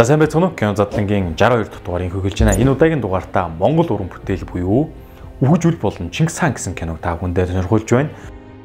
За 0.00 0.06
сайн 0.06 0.18
байцгаана 0.18 0.46
уу? 0.46 0.56
Кино 0.56 0.74
задлангийн 0.74 1.36
62 1.36 1.68
дахь 1.68 1.84
дугаарыг 1.84 2.12
хөглөж 2.16 2.40
байна. 2.40 2.56
Энэ 2.56 2.72
удаагийн 2.72 3.02
дугаартаа 3.04 3.52
Монгол 3.52 3.92
уран 3.92 4.08
бүтээл 4.08 4.48
буюу 4.48 4.88
Үхэж 5.44 5.68
үл 5.68 5.76
болон 5.76 6.08
Чингис 6.08 6.40
хаан 6.40 6.56
гэсэн 6.56 6.72
киног 6.72 7.04
та 7.04 7.20
бүхэндээ 7.20 7.52
сонирхуулж 7.52 7.84
байна. 7.84 8.08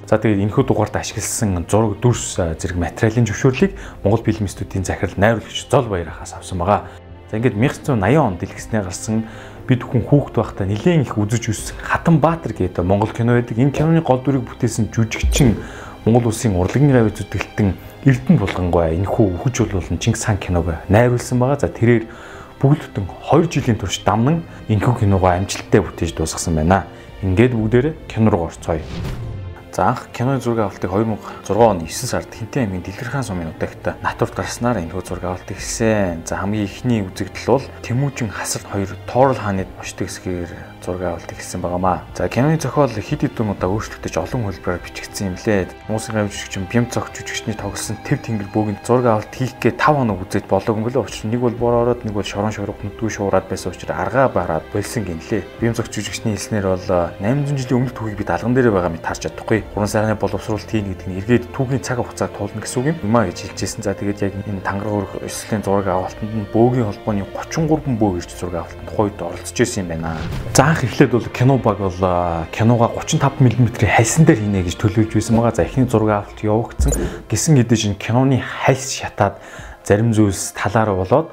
За 0.08 0.16
тэгээд 0.16 0.48
энэхүү 0.48 0.64
дугаарт 0.64 0.96
ашигласан 0.96 1.68
зураг 1.68 2.00
дүрс 2.00 2.40
зэрэг 2.40 2.80
материалын 2.80 3.28
зөвшөөрлийг 3.28 3.76
Монгол 4.08 4.24
фильм 4.24 4.48
студийн 4.48 4.88
захирал 4.88 5.20
найруулагч 5.20 5.68
Зол 5.68 5.92
Баярахаас 5.92 6.40
авсан 6.40 6.56
байгаа. 6.64 6.88
За 7.28 7.36
ингээд 7.36 7.60
1980 7.60 8.16
онд 8.16 8.40
дэлгэснээр 8.40 8.88
гарсан 8.88 9.28
бид 9.68 9.84
хүн 9.84 10.08
хүүхэд 10.08 10.40
байхдаа 10.40 10.72
нэлээд 10.72 11.04
их 11.04 11.20
үзэж 11.20 11.52
өссөн 11.52 11.84
Хатан 11.84 12.24
Баатар 12.24 12.56
гэдэг 12.56 12.80
Монгол 12.80 13.12
кино 13.12 13.36
байдаг. 13.36 13.60
Энэ 13.60 13.76
киноны 13.76 14.00
гол 14.00 14.24
дүрийг 14.24 14.48
бүтээсэн 14.48 14.88
жүжигчин 14.88 15.60
Монгол 16.06 16.30
улсын 16.30 16.54
урлагийн 16.54 16.94
авиа 16.94 17.10
зүтгэлтэн 17.10 17.74
Эрдэнэ 18.06 18.38
булгангой 18.38 18.94
энэхүү 18.94 19.42
үхэж 19.42 19.66
болон 19.74 19.98
Чингис 19.98 20.22
хаан 20.22 20.38
киног 20.38 20.70
найруулсан 20.86 21.42
байгаа. 21.42 21.58
За 21.58 21.68
тэрээр 21.68 22.06
бүгд 22.62 22.94
бүтэн 22.94 23.10
2 23.10 23.50
жилийн 23.50 23.82
турш 23.82 24.06
дамнан 24.06 24.46
энэхүү 24.70 25.02
киногоо 25.02 25.34
амжилттай 25.34 25.82
бүтээж 25.82 26.14
дуусгасан 26.14 26.62
байна. 26.62 26.86
Ингээд 27.26 27.58
бүгдээрээ 27.58 27.94
кино 28.06 28.30
руу 28.30 28.54
орцгоё. 28.54 28.86
За 29.76 29.90
анх 29.90 30.08
киноны 30.14 30.40
зураг 30.40 30.72
авалтыг 30.72 30.90
2006 30.90 31.52
оны 31.52 31.84
9 31.84 31.92
сард 31.92 32.32
Хинтэн 32.32 32.64
аймгийн 32.64 32.84
Дэлгэрхан 32.88 33.28
сумын 33.28 33.52
удаагт 33.52 33.84
натурт 34.00 34.32
гарснаар 34.32 34.80
энэ 34.80 34.96
зураг 35.04 35.36
авалтыг 35.36 35.60
хийсэн. 35.60 36.24
За 36.24 36.40
хамгийн 36.40 36.64
ихний 36.64 37.04
үзэгдэл 37.04 37.60
бол 37.60 37.66
Тэмүүжин 37.84 38.32
Хасар 38.32 38.64
хоёр 38.72 38.96
Тоорол 39.04 39.36
хааны 39.36 39.68
очдог 39.84 40.08
хэсгээр 40.08 40.80
зураг 40.80 41.20
авалтыг 41.20 41.44
хийсэн 41.44 41.60
байнамаа. 41.60 42.08
За 42.16 42.32
киноны 42.32 42.56
зохиол 42.56 42.88
хэд 42.88 43.28
хэдэн 43.28 43.52
удаа 43.52 43.68
өөрчлөгдөж 43.68 44.16
олон 44.16 44.48
хөлбраар 44.48 44.80
бичигдсэн 44.80 45.36
юм 45.36 45.38
лээ. 45.44 45.68
Муусын 45.92 46.24
жүжигчин 46.24 46.72
Бям 46.72 46.88
цог 46.88 47.12
жүжигчний 47.12 47.60
тоглосон 47.60 48.00
Тэв 48.08 48.24
Тэнгэр 48.24 48.48
бөөгийн 48.56 48.80
зураг 48.88 49.28
авалт 49.28 49.36
хийх 49.36 49.60
гээ 49.60 49.76
5 49.76 49.92
хоног 49.92 50.24
үзэж 50.24 50.48
болоогүй. 50.48 50.96
Учир 50.96 51.28
нь 51.28 51.36
нэг 51.36 51.44
бол 51.44 51.58
бор 51.60 51.84
ороод 51.84 52.08
нэг 52.08 52.16
бол 52.16 52.24
шорон 52.24 52.56
шорог 52.56 52.80
нүдгүй 52.80 53.12
шуураад 53.12 53.52
байсан 53.52 53.76
учраас 53.76 53.92
аргаа 53.92 54.32
бараад 54.32 54.64
болсон 54.72 55.04
гинлээ. 55.04 55.44
Бям 55.60 55.76
цог 55.76 55.92
жүжигчний 55.92 56.38
хэлснээр 56.38 56.64
бол 56.64 56.88
800 57.20 57.60
жилийн 57.60 57.78
өмнөх 57.82 57.98
түүхийг 57.98 58.22
бид 58.22 58.32
алган 58.32 58.54
дээр 58.54 58.72
байгаа 58.72 58.94
мэт 58.94 59.04
харж 59.04 59.28
чадахгүй. 59.28 59.65
Гурван 59.74 59.88
сайхны 59.90 60.16
боловсруулалт 60.16 60.70
хийн 60.70 60.94
гэдэг 60.94 61.08
нь 61.10 61.18
эргээд 61.20 61.46
түүхийн 61.56 61.82
цаг 61.82 62.00
хугацаа 62.04 62.30
туулна 62.30 62.62
гэсэн 62.62 62.80
үг 62.84 62.88
юм. 62.94 62.98
Юмаа 63.04 63.26
гэж 63.28 63.56
хэлжсэн. 63.56 63.82
За 63.82 63.98
тэгээд 63.98 64.22
яг 64.22 64.34
энэ 64.46 64.62
тангараг 64.62 64.94
өрх 64.94 65.14
өслийн 65.26 65.64
зураг 65.66 65.88
авалтанд 65.90 66.32
нь 66.36 66.48
бөөгийн 66.54 66.88
холбооны 66.92 67.26
33 67.34 67.98
бөө 67.98 68.12
ирж 68.22 68.32
зураг 68.36 68.68
авалтанд 68.68 68.88
тухайд 68.88 69.20
оролцож 69.20 69.58
исэн 69.60 69.84
юм 69.84 69.90
байна. 69.96 70.16
За 70.54 70.64
анх 70.70 70.84
эхлээд 70.86 71.12
бол 71.12 71.28
кино 71.34 71.58
баг 71.58 71.78
бол 71.82 72.00
кинога 72.54 72.88
35 72.94 73.42
мм-ийн 73.42 73.90
хальсан 73.90 74.24
дээр 74.24 74.40
хийнэ 74.46 74.64
гэж 74.64 74.76
төлөвлөж 74.78 75.12
байсан 75.18 75.36
байгаа. 75.36 75.56
За 75.56 75.64
эхний 75.66 75.90
зураг 75.90 76.30
авалт 76.30 76.40
явагдсан. 76.40 76.94
Гисэн 77.28 77.58
хэдэж 77.60 77.82
энэ 77.92 78.00
киноны 78.00 78.40
хальс 78.40 78.96
шатаад 78.96 79.42
зарим 79.84 80.14
зүйлс 80.14 80.54
талаар 80.56 80.96
болоод 80.96 81.30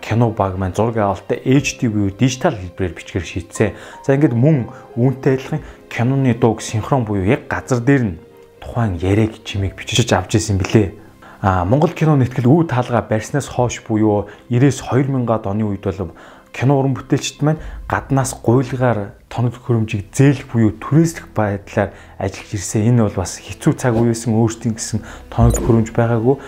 кино 0.00 0.30
баг 0.30 0.56
маань 0.56 0.74
зураг 0.74 0.96
авалтаа 0.96 1.38
HD 1.38 1.88
буюу 1.90 2.10
дижитал 2.10 2.54
хэлбэрээр 2.54 2.94
бичгээр 2.94 3.26
шийдсэн. 3.26 3.74
За 4.06 4.14
ингээд 4.14 4.34
мөн 4.34 4.70
үүнтэй 4.94 5.34
адилхан 5.34 5.60
киноны 5.90 6.34
дууг 6.34 6.62
синхрон 6.62 7.04
буюу 7.04 7.26
яг 7.26 7.50
газар 7.50 7.82
дээр 7.82 8.02
нь 8.06 8.18
тухайн 8.62 8.94
яриаг 9.02 9.42
чимийг 9.42 9.74
бичиж 9.74 10.12
авч 10.12 10.38
ирсэн 10.38 10.58
билээ. 10.58 10.94
А 11.42 11.64
Монгол 11.64 11.90
кино 11.90 12.16
нэтгэл 12.16 12.48
үе 12.48 12.64
таалга 12.70 13.02
барьснаас 13.02 13.50
хойш 13.50 13.82
буюу 13.82 14.30
90-с 14.48 14.80
2000-ад 14.80 15.44
оны 15.50 15.66
үед 15.66 15.84
бол 15.84 16.14
кино 16.54 16.78
уран 16.78 16.94
бүтээлчд 16.94 17.42
маань 17.42 17.60
гаднаас 17.90 18.38
гуйлгаар 18.40 19.18
тоног 19.28 19.58
хөрөмжийг 19.58 20.14
зээлх 20.14 20.46
буюу 20.54 20.72
түрээслэх 20.78 21.34
байдлаар 21.34 21.90
ажиллаж 22.16 22.50
ирсэн. 22.54 22.94
Энэ 22.94 23.10
бол 23.10 23.18
бас 23.18 23.42
хэцүү 23.42 23.74
цаг 23.74 23.98
үе 23.98 24.14
байсан 24.14 24.38
өөрсдийн 24.38 24.78
гэсэн 24.78 25.02
тоног 25.34 25.58
хөрөмж 25.58 25.90
байгаагүй. 25.90 26.38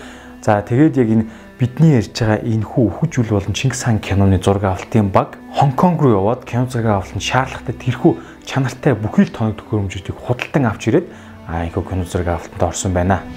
За 0.47 0.63
тэгээд 0.63 0.95
яг 0.95 1.09
энэ 1.11 1.27
бидний 1.59 1.99
ярьж 1.99 2.15
байгаа 2.15 2.39
энэ 2.39 2.63
хүү 2.63 2.83
үхэж 2.87 3.19
үл 3.19 3.35
болон 3.35 3.51
Чингис 3.51 3.83
хаан 3.83 3.99
киноны 3.99 4.39
зураг 4.39 4.63
авалтын 4.63 5.11
баг 5.11 5.35
Хонконг 5.51 5.99
руу 5.99 6.23
яваад 6.23 6.47
кино 6.47 6.71
зураг 6.71 7.03
авалт 7.03 7.19
нь 7.19 7.27
шаардлагатай 7.27 7.75
тэрхүү 7.75 8.47
чанартай 8.47 8.95
бүхий 8.95 9.27
л 9.27 9.35
тоног 9.35 9.59
хөрөмжүүдийг 9.67 10.15
худалдан 10.15 10.71
авч 10.71 10.87
ирээд 10.87 11.11
аа 11.51 11.67
энэ 11.67 11.75
кино 11.75 12.07
зураг 12.07 12.31
авалтанд 12.31 12.63
орсон 12.63 12.95
байна. 12.95 13.27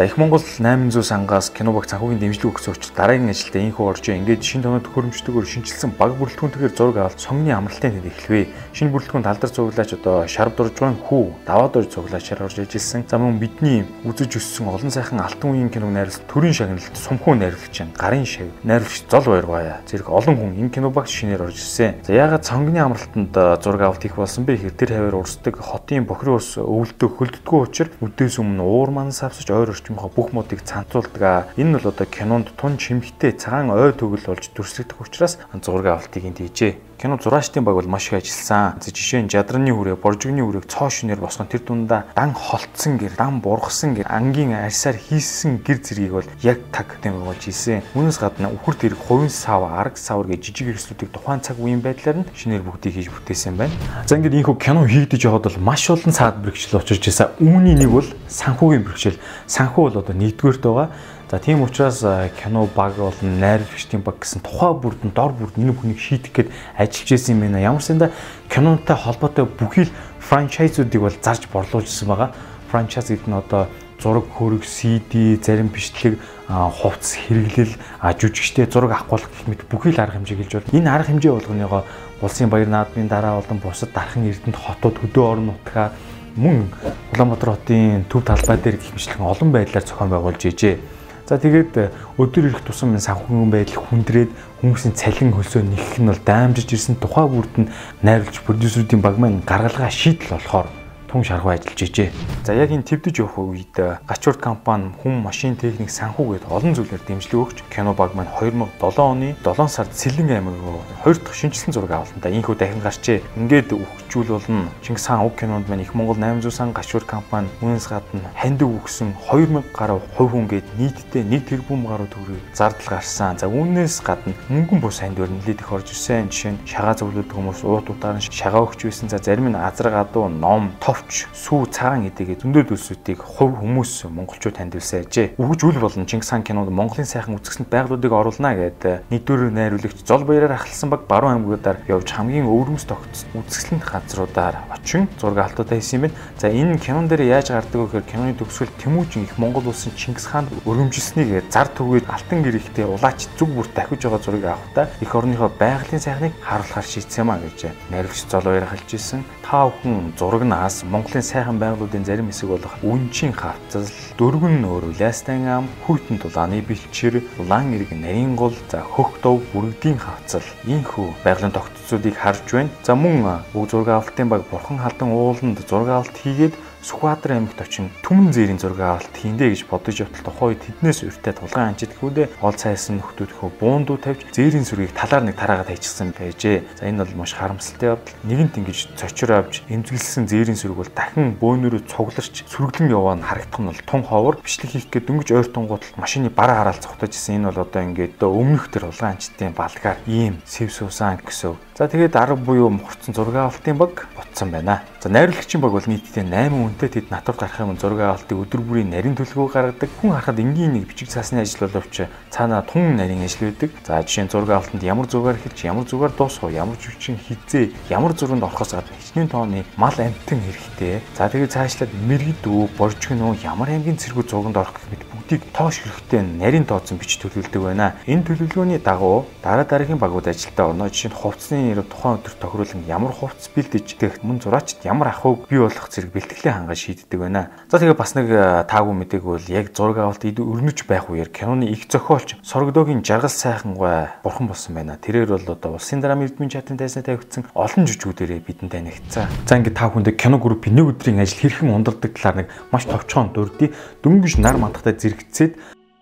Их 0.00 0.16
Монгол 0.16 0.40
800 0.40 1.02
сангаас 1.04 1.50
кино 1.50 1.72
баг 1.76 1.84
санхүүгийн 1.84 2.20
дэмжлэг 2.24 2.56
өгсөн 2.56 2.72
учраас 2.72 2.96
дараагийн 2.96 3.28
ажилдаа 3.28 3.60
инхүү 3.68 3.84
орж 3.84 4.08
ингээд 4.08 4.40
шин 4.40 4.64
тоног 4.64 4.88
төхөөрөмжтэйгээр 4.88 5.44
шинжилсэн 5.44 5.92
баг 5.92 6.16
бүрэлдэхүүнтэйгээр 6.16 6.72
зураг 6.72 6.96
авалт 7.04 7.20
цомны 7.20 7.52
амралтын 7.52 8.00
тэнд 8.00 8.08
эхлэвэ. 8.08 8.48
Шинэ 8.72 8.96
бүрэлдэхүүн 8.96 9.26
талдар 9.28 9.52
цуглаач 9.52 9.92
одоо 10.00 10.24
шарв 10.24 10.56
дуржван 10.56 10.96
хүү 11.04 11.44
даваад 11.44 11.76
орж 11.76 11.92
цуглаачаар 11.92 12.48
орж 12.48 12.56
ижилсэн. 12.64 13.04
За 13.12 13.20
мөн 13.20 13.36
бидний 13.44 13.84
үзэж 14.08 14.40
өссөн 14.40 14.72
олон 14.72 14.88
сайхан 14.88 15.20
алтан 15.20 15.52
үеийн 15.52 15.68
киног 15.68 15.92
найруулсан 15.92 16.24
төрийн 16.32 16.56
шагналт 16.56 16.96
сумхүү 16.96 17.36
найруулагч 17.36 17.76
гарын 17.92 18.24
шав 18.24 18.48
найруулагч 18.64 19.04
зол 19.04 19.28
баяр 19.28 19.46
бая. 19.52 19.84
Зэрэг 19.84 20.08
олон 20.08 20.36
хүн 20.40 20.56
энэ 20.64 20.72
кино 20.72 20.88
багт 20.88 21.12
шинээр 21.12 21.44
орж 21.44 21.60
ирсэн. 21.60 22.00
За 22.08 22.16
яагаад 22.16 22.48
цонгны 22.48 22.80
амралтанд 22.80 23.36
зураг 23.36 23.84
авалт 23.84 24.00
хийх 24.00 24.16
болсон 24.16 24.48
бэ 24.48 24.56
гэхээр 24.56 24.80
тэр 24.80 24.90
хавар 24.96 25.20
урсдаг 25.20 25.60
хотын 25.60 26.08
бохир 26.08 26.40
ус 26.40 26.56
өвөлдөө 26.56 27.08
хөлддгөө 27.20 27.60
учир 27.68 27.92
үдээс 28.00 28.40
өмнө 28.40 28.64
уур 28.64 28.88
манс 28.94 29.20
авсаж 29.26 29.50
ойр 29.50 29.74
орчим 29.74 29.89
орчмынхоо 29.90 30.10
бүх 30.14 30.32
модыг 30.32 30.62
цанцуулдаг. 30.62 31.50
Энэ 31.58 31.70
нь 31.70 31.74
бол 31.74 31.90
одоо 31.90 32.06
кинонд 32.06 32.54
тун 32.56 32.78
чимхтэй 32.78 33.32
цагаан 33.34 33.70
ой 33.74 33.92
төгөл 33.92 34.30
болж 34.30 34.46
дүрслэгдэх 34.54 35.00
учраас 35.02 35.38
зураг 35.62 35.98
авалтыг 35.98 36.24
энд 36.24 36.38
хийжээ. 36.38 36.89
Кино 37.00 37.16
зураачдын 37.16 37.64
баг 37.64 37.76
бол 37.76 37.88
маш 37.88 38.08
их 38.08 38.20
ажилласан. 38.20 38.76
Жишээ 38.84 39.24
нь 39.24 39.32
жадраны 39.32 39.72
хүрээ, 39.72 39.96
боржигны 39.96 40.44
хүрээ 40.44 40.68
цоо 40.68 40.92
шинээр 40.92 41.24
босгон 41.24 41.48
тэр 41.48 41.64
дундаа 41.64 42.12
дан 42.12 42.36
холтсон 42.36 43.00
гэр, 43.00 43.16
дан 43.16 43.40
бургасан 43.40 43.96
гэр, 43.96 44.04
ангийн 44.04 44.52
арьсаар 44.52 45.00
хийсэн 45.00 45.64
гэр 45.64 45.80
зэргийг 45.80 46.12
бол 46.12 46.28
яг 46.44 46.60
таг 46.68 47.00
тийм 47.00 47.24
болж 47.24 47.40
ийсэн. 47.48 47.80
Үүнээс 47.96 48.20
гадна 48.20 48.52
үхэр 48.52 48.76
тэрэг 48.92 49.00
хувийн 49.00 49.32
сав, 49.32 49.64
арга 49.64 49.96
савар 49.96 50.28
гэж 50.28 50.52
жижиг 50.52 50.76
хэрэгслүүдийг 50.76 51.08
тухайн 51.08 51.40
цаг 51.40 51.56
үеийн 51.56 51.80
байдлаар 51.80 52.20
нь 52.20 52.28
шинээр 52.36 52.68
бүгдийг 52.68 52.92
хийж 52.92 53.08
бүтээсэн 53.08 53.56
байна. 53.56 53.72
За 54.04 54.20
ингээд 54.20 54.44
ийхүү 54.44 54.60
кино 54.60 54.84
хийгдэж 54.84 55.24
яваад 55.24 55.48
бол 55.48 55.72
маш 55.72 55.88
олон 55.88 56.12
цаад 56.12 56.44
бэрхшээл 56.44 56.84
учирч 56.84 57.08
байсан. 57.08 57.32
Үүний 57.40 57.80
нэг 57.80 57.88
бол 57.96 58.08
санхүүгийн 58.28 58.84
бэрхшээл. 58.84 59.16
Санхүү 59.48 59.88
бол 59.88 60.00
одоо 60.04 60.12
нэгдүгээрт 60.12 60.64
байгаа. 60.68 60.92
За 61.30 61.38
тийм 61.38 61.62
учраас 61.62 62.00
кино 62.42 62.68
баг 62.74 62.96
болон 62.96 63.38
найруулагчдын 63.38 64.02
баг 64.02 64.18
гэсэн 64.18 64.42
тухай 64.42 64.74
бүрдэн 64.74 65.14
дор 65.14 65.30
бүрд 65.30 65.54
энэ 65.62 65.78
хүнийг 65.78 66.02
шийдэх 66.02 66.34
гээд 66.34 66.50
ажиллаж 66.74 67.10
исэн 67.14 67.38
юм 67.38 67.40
байна. 67.46 67.62
Ямар 67.62 67.82
санда 67.86 68.10
кинонтой 68.50 68.96
холбоотой 68.98 69.46
бүхий 69.46 69.86
л 69.86 69.94
франчайзуудыг 70.18 71.00
бол 71.00 71.14
зарж 71.22 71.46
борлуулжсэн 71.46 72.08
байгаа. 72.10 72.34
Франчайз 72.74 73.14
гэдэг 73.14 73.30
нь 73.30 73.38
одоо 73.38 73.70
зураг 74.02 74.26
хөрөг, 74.26 74.66
CD, 74.66 75.38
зарим 75.38 75.70
бичлэг, 75.70 76.18
хувцс 76.50 77.14
хэрэглэл, 77.14 77.78
жүжигчтэй 78.02 78.66
зураг 78.66 78.98
авахлах 78.98 79.30
гэх 79.30 79.46
мэт 79.46 79.62
бүхий 79.70 79.94
л 79.94 80.02
арга 80.02 80.18
хэмжээ 80.18 80.34
гэлж 80.34 80.52
бол 80.58 80.74
энэ 80.82 80.90
арга 80.90 81.14
хэмжээ 81.14 81.30
болгоныгоо 81.30 81.84
улсын 82.26 82.50
баяр 82.50 82.66
наадмын 82.66 83.06
дараа 83.06 83.38
болон 83.38 83.62
бусад 83.62 83.94
дархан 83.94 84.26
эрдэнэт 84.26 84.58
хотууд 84.58 84.98
хөдөө 84.98 85.24
орон 85.30 85.54
нутгаа 85.54 85.94
мөн 86.34 86.74
Улаанбаатар 87.14 87.54
хотын 87.54 88.02
төв 88.10 88.26
талбай 88.26 88.58
дээр 88.58 88.82
гэх 88.82 88.98
мэтлэн 88.98 89.30
олон 89.30 89.50
байдлаар 89.54 89.86
зохион 89.86 90.10
байгуулж 90.10 90.42
ижээ. 90.42 90.99
За 91.30 91.38
тэгээд 91.38 91.78
э, 91.78 91.94
өдөр 92.18 92.50
ирэх 92.50 92.66
тусам 92.66 92.98
санхүүгийн 92.98 93.54
байдал 93.54 93.86
хүндрээд 93.86 94.34
хүмүүсийн 94.66 94.98
цалин 94.98 95.30
хөлсөө 95.30 95.62
нэгэх 95.62 96.02
нь 96.02 96.10
бол 96.10 96.18
даймжиж 96.26 96.74
ирсэн 96.74 96.98
тухай 96.98 97.30
бүрд 97.30 97.54
нь 97.54 97.70
найруулагч 98.02 98.42
продюсеруудын 98.42 98.98
баг 98.98 99.14
маань 99.14 99.38
гаргалгаа 99.46 99.94
шийдэл 99.94 100.34
болохоор 100.34 100.66
тун 101.10 101.24
шаргуу 101.24 101.50
ажиллаж 101.50 101.82
ижээ. 101.82 102.10
За 102.46 102.54
яг 102.54 102.70
энэ 102.70 102.86
твдэж 102.86 103.18
явах 103.18 103.38
үед 103.38 103.74
Гачуурд 104.06 104.38
компани 104.38 104.94
хүм 105.02 105.26
машин 105.26 105.58
техник 105.58 105.90
санхүү 105.90 106.38
гээд 106.38 106.44
олон 106.46 106.74
зүйлээр 106.78 107.02
дэмжлэг 107.02 107.34
өгч 107.34 107.58
кино 107.66 107.98
баг 107.98 108.14
маань 108.14 108.30
2007 108.38 108.78
оны 109.02 109.34
7 109.42 109.66
сард 109.66 109.90
Сэлэн 109.90 110.30
аймаг 110.30 110.54
хоёр 111.02 111.18
дахь 111.18 111.34
шинжилсэн 111.34 111.74
зураг 111.74 111.90
авалт 111.90 112.14
та 112.22 112.30
инхүү 112.30 112.54
дахин 112.54 112.78
гарчээ. 112.78 113.26
Ингээд 113.34 113.74
өгчүүл 113.74 114.38
болно. 114.38 114.70
Чингис 114.86 115.06
хаан 115.10 115.26
уг 115.26 115.34
кинонд 115.34 115.66
маань 115.66 115.82
их 115.82 115.94
Монгол 115.98 116.14
800 116.14 116.54
сан 116.54 116.70
Гачуурд 116.70 117.10
компани 117.10 117.50
үүнээс 117.58 117.90
гадна 117.90 118.30
хандив 118.38 118.70
өгсөн 118.70 119.10
2000 119.26 119.66
гаруй 119.74 119.98
хувь 120.14 120.30
хүн 120.30 120.46
гээд 120.46 120.66
нийтдээ 120.78 121.26
1 121.26 121.42
тэрбум 121.50 121.90
гаруй 121.90 122.06
төгрөг 122.06 122.38
зардал 122.54 122.86
гарсан. 122.86 123.34
За 123.34 123.50
үүнээс 123.50 123.98
гадна 124.06 124.38
мөнгөн 124.46 124.78
бус 124.78 125.02
хандив 125.02 125.26
нэлээд 125.26 125.58
их 125.58 125.72
орж 125.74 125.90
ирсэн. 125.90 126.30
Жишээ 126.30 126.54
нь 126.54 126.62
шагаа 126.70 126.94
зөвлөдөг 126.94 127.34
хүмүүс 127.34 127.66
уут 127.66 127.90
утаар 127.90 128.22
нь 128.22 128.22
шагаа 128.22 128.62
өгч 128.62 128.86
байсан. 128.86 129.10
За 129.10 129.18
зарим 129.18 129.50
нь 129.50 129.58
азар 129.58 129.90
гадуу 129.90 130.30
ном, 130.30 130.70
тоф 130.78 130.99
товч, 131.00 131.26
сүү, 131.32 131.72
цагаан 131.72 132.12
эдэгээ 132.12 132.44
зөндөө 132.44 132.64
дүрсүүдийг 132.68 133.24
хувь 133.24 133.56
хүмүүс 133.56 134.04
монголчууд 134.12 134.56
таньдуулсан 134.60 135.08
ажээ. 135.08 135.40
Үгж 135.40 135.60
үл 135.64 135.80
болон 135.80 136.04
Чингис 136.04 136.28
хаан 136.28 136.44
кинонд 136.44 136.68
Монголын 136.68 137.08
сайхан 137.08 137.40
үзэсгэлэнт 137.40 137.72
байгууллагыг 137.72 138.12
оруулна 138.12 138.52
гэдэг 138.52 139.08
нийтдүгээр 139.08 139.52
найруулагч 139.56 140.04
Зол 140.04 140.24
баяраар 140.28 140.60
ахалсан 140.60 140.92
баг 140.92 141.08
баруун 141.08 141.40
аймагуудаар 141.40 141.80
явж 141.88 142.08
хамгийн 142.12 142.44
өвөрмөс 142.44 142.84
тогтсон 142.84 143.40
үзэсгэлэнт 143.40 143.84
газруудаар 143.88 144.56
очин 144.68 145.08
зураг 145.16 145.48
алтуудаа 145.48 145.80
хийсэн 145.80 146.04
юм. 146.04 146.12
За 146.36 146.52
энэ 146.52 146.76
кинон 146.76 147.08
дээр 147.08 147.24
яаж 147.24 147.48
гардаг 147.48 147.80
вэ 147.80 147.86
гэхээр 147.88 148.10
киноны 148.10 148.34
төгсгөл 148.36 148.76
Тэмүүжин 148.76 149.24
их 149.24 149.38
Монгол 149.38 149.72
улсын 149.72 149.96
Чингис 149.96 150.28
хаанд 150.28 150.52
өргөмжилснийг 150.68 151.48
зар 151.48 151.68
түгээд 151.72 152.10
алтан 152.12 152.44
гэрэгтэй 152.44 152.84
улаач 152.84 153.28
зүг 153.38 153.48
бүр 153.56 153.68
дахиж 153.72 154.04
байгаа 154.04 154.20
зургийг 154.20 154.46
авахдаа 154.52 154.88
их 155.00 155.14
орныхоо 155.14 155.48
байгалийн 155.48 156.00
сайхныг 156.02 156.34
харуулахар 156.44 156.84
шийдсэн 156.84 157.26
маа 157.26 157.38
гэж 157.40 157.72
найруулагч 157.90 158.24
Зол 158.30 158.44
баяр 158.44 158.64
ахалж 158.64 158.90
ирсэн. 158.94 159.24
Та 159.50 159.66
бүхэн 159.66 160.14
зурагнаас 160.14 160.84
Монголын 160.86 161.26
сайхан 161.26 161.58
байгууллагын 161.58 162.06
зарим 162.06 162.30
хэсэг 162.30 162.54
болох 162.54 162.74
Үнчин 162.86 163.34
хавцал, 163.34 163.82
Дөргөн 164.14 164.62
нөөр, 164.62 164.94
Лястан 164.94 165.42
ам, 165.50 165.66
Хүйтэн 165.82 166.22
тулааны 166.22 166.62
бэлчээр, 166.62 167.18
Улаан 167.42 167.74
ирэг, 167.74 167.90
Нарийн 167.90 168.38
гол, 168.38 168.54
за 168.70 168.86
Хөх 168.86 169.18
дов, 169.18 169.42
Бүрэгдийн 169.50 169.98
хавцал 169.98 170.46
ийхүү 170.70 171.26
байгалийн 171.26 171.50
тогтцоодыг 171.50 172.14
харж 172.14 172.46
байна. 172.46 172.70
За 172.86 172.94
мөн 172.94 173.42
бүх 173.50 173.66
зураг 173.74 173.90
авалтын 173.90 174.30
баг 174.30 174.46
Бурхан 174.46 174.78
халдан 174.78 175.10
ууланд 175.10 175.58
зураг 175.66 175.98
авалт 175.98 176.14
хийгээд 176.14 176.54
Сүхбаатар 176.80 177.36
аймагт 177.36 177.60
очин 177.60 177.90
түмэн 178.00 178.32
зээрийн 178.32 178.56
зураг 178.56 178.80
авалт 178.80 179.14
хийндэ 179.16 179.52
гэж 179.52 179.68
бодож 179.68 180.00
явтал 180.00 180.24
тухай 180.24 180.56
тэднээс 180.56 181.04
урьдтай 181.04 181.36
тулгаан 181.36 181.76
анчидгүүдээ 181.76 182.40
ол 182.40 182.56
цайсан 182.56 183.04
нөхдүүдхөө 183.04 183.50
буундуу 183.60 184.00
тавьж 184.00 184.24
зээрийн 184.32 184.64
сүргийг 184.64 184.96
талаар 184.96 185.28
нэг 185.28 185.36
тараагаад 185.36 185.68
хайчихсан 185.68 186.16
байжээ. 186.16 186.64
За 186.80 186.88
энэ 186.88 187.04
бол 187.04 187.20
маш 187.20 187.36
харамсалтай 187.36 187.92
явдал. 187.92 188.16
Нэгэнт 188.24 188.56
ингэж 188.64 188.78
цочор 188.96 189.30
авч 189.44 189.60
эмзэглсэн 189.68 190.24
зээрийн 190.24 190.56
сүрэг 190.56 190.76
бол 190.80 190.88
дахин 190.88 191.36
бөөнөрөө 191.36 191.84
цугларч 191.84 192.48
сүргэлэн 192.48 192.96
яваа 192.96 193.20
нь 193.20 193.28
харагдах 193.28 193.60
нь 193.60 193.68
бол 193.68 193.82
тун 193.84 194.02
ховор 194.02 194.40
бичлэг 194.40 194.72
хийх 194.72 194.88
гээд 194.88 195.04
дөнгөж 195.04 195.28
ойр 195.36 195.48
тунгуудал 195.52 196.00
машины 196.00 196.32
бараа 196.32 196.64
хараал 196.64 196.80
цогтож 196.80 197.12
исэн 197.12 197.44
энэ 197.44 197.52
бол 197.52 197.64
одоо 197.68 197.82
ингээд 197.84 198.16
өмнөх 198.24 198.72
төр 198.72 198.88
тулгаан 198.88 199.20
анчдын 199.20 199.52
балгаар 199.52 199.98
ийм 200.08 200.40
сэв 200.48 200.72
суусан 200.72 201.20
гэсэн. 201.20 201.60
За 201.80 201.88
тэгээд 201.88 202.16
арга 202.16 202.36
буюу 202.36 202.68
мухарцсан 202.68 203.14
зураг 203.14 203.36
авалтын 203.36 203.76
баг 203.76 204.08
ботсон 204.16 204.50
байна. 204.50 204.82
За 205.00 205.08
найруулагчийн 205.08 205.62
баг 205.64 205.72
бол 205.72 205.88
нийтдээ 205.88 206.28
8 206.28 206.69
үнэтэй 206.70 207.02
тэд 207.02 207.10
натур 207.10 207.34
гарах 207.34 207.58
юм 207.58 207.74
зураг 207.74 208.00
авалтыг 208.22 208.38
өдөр 208.38 208.62
бүрийн 208.62 208.94
нарийн 208.94 209.18
төлөвөө 209.18 209.50
гаргадаг. 209.50 209.90
Хүн 209.98 210.14
харахад 210.14 210.38
энгийн 210.38 210.78
нэг 210.78 210.86
бичиг 210.86 211.10
цаасны 211.10 211.42
ажил 211.42 211.66
боловч 211.66 212.06
цаанаа 212.30 212.62
тун 212.62 212.94
нарийн 212.94 213.26
ажил 213.26 213.50
байдаг. 213.50 213.74
За 213.82 213.98
жишээ 214.06 214.24
нь 214.24 214.30
зураг 214.30 214.50
авалтанд 214.54 214.86
ямар 214.86 215.10
зургаар 215.10 215.38
хэлж, 215.42 215.58
ямар 215.66 215.84
зургаар 215.90 216.14
дуусах, 216.14 216.54
ямар 216.54 216.78
жүжигчин 216.78 217.18
хизээ, 217.18 217.74
ямар 217.90 218.14
зурганд 218.14 218.46
орохоос 218.46 218.78
гадна 218.78 218.94
хичнээн 218.94 219.28
тооны 219.28 219.66
мал 219.74 219.96
амтан 219.98 220.38
хэрэгтэй. 220.38 221.02
За 221.18 221.26
тэгээд 221.26 221.50
цаашлаад 221.50 221.90
мэрэгд 222.06 222.46
өв, 222.46 222.70
боржгнөө, 222.78 223.42
ямар 223.42 223.74
аймгийн 223.74 223.98
цэргүүд 223.98 224.30
зурганд 224.30 224.56
орох 224.62 224.78
гэх 224.78 224.86
мэт 224.94 225.09
бүгдийг 225.30 225.52
тоош 225.54 225.78
хэрэгтэй 225.78 226.26
нарийн 226.26 226.66
тооцсон 226.66 226.98
бич 226.98 227.14
төлөвлөдөг 227.22 227.62
байна. 227.62 227.94
Энэ 228.10 228.26
төлөвлөгөөний 228.26 228.82
дагуу 228.82 229.26
дараа 229.44 229.62
дараагийн 229.62 229.98
багууд 230.02 230.26
ажилдаа 230.26 230.74
орно. 230.74 230.90
Жишээ 230.90 231.14
нь 231.14 231.14
хувцсны 231.14 231.70
нэр 231.70 231.86
тухайн 231.86 232.18
өдөр 232.18 232.34
тохируулан 232.34 232.82
ямар 232.90 233.14
хувцс 233.14 233.46
бэлдэж 233.54 233.94
дэх 233.94 234.26
мөн 234.26 234.42
зураачд 234.42 234.82
ямар 234.82 235.14
ахуйг 235.14 235.46
бий 235.46 235.62
болгох 235.62 235.86
зэрэг 235.86 236.10
бэлтгэлээ 236.10 236.50
хангаж 236.50 236.78
шийддэг 236.82 237.20
байна. 237.22 237.54
За 237.70 237.78
тэгээ 237.78 237.94
бас 237.94 238.18
нэг 238.18 238.26
таагүй 238.66 238.94
мэдээг 239.06 239.22
бол 239.22 239.46
яг 239.46 239.70
зураг 239.70 240.02
авалт 240.02 240.26
өрнөж 240.26 240.78
байх 240.90 241.06
үеэр 241.06 241.30
киноны 241.30 241.70
их 241.70 241.86
зохиолч 241.86 242.34
Сорогдогийн 242.42 243.06
жаргал 243.06 243.30
сайхан 243.30 243.78
гой 243.78 244.10
бурхан 244.26 244.50
болсон 244.50 244.74
байна. 244.74 244.98
Тэрээр 244.98 245.30
бол 245.30 245.54
одоо 245.54 245.78
улсын 245.78 246.02
драм 246.02 246.26
эрдмийн 246.26 246.50
чатын 246.50 246.74
тайснаа 246.74 247.06
тавигдсан 247.06 247.46
олон 247.54 247.86
жүжигүүдэрээ 247.86 248.42
бидэнд 248.42 248.74
танигдсан. 248.74 249.30
За 249.46 249.54
ингээд 249.54 249.78
та 249.78 249.94
хүндээ 249.94 250.18
кино 250.18 250.42
группийн 250.42 250.74
нэг 250.74 250.98
өдрийн 250.98 251.22
ажил 251.22 251.38
хэрхэн 251.38 251.70
ундардаг 251.70 252.18
талаар 252.18 252.42
нэг 252.42 252.48
маш 252.74 252.90
товчхон 252.90 253.30
дурдъя. 253.30 253.70
Дөнгөж 254.02 254.40
нар 254.42 254.56
мандахтай 254.58 254.96
зэрэгцээд 255.20 255.52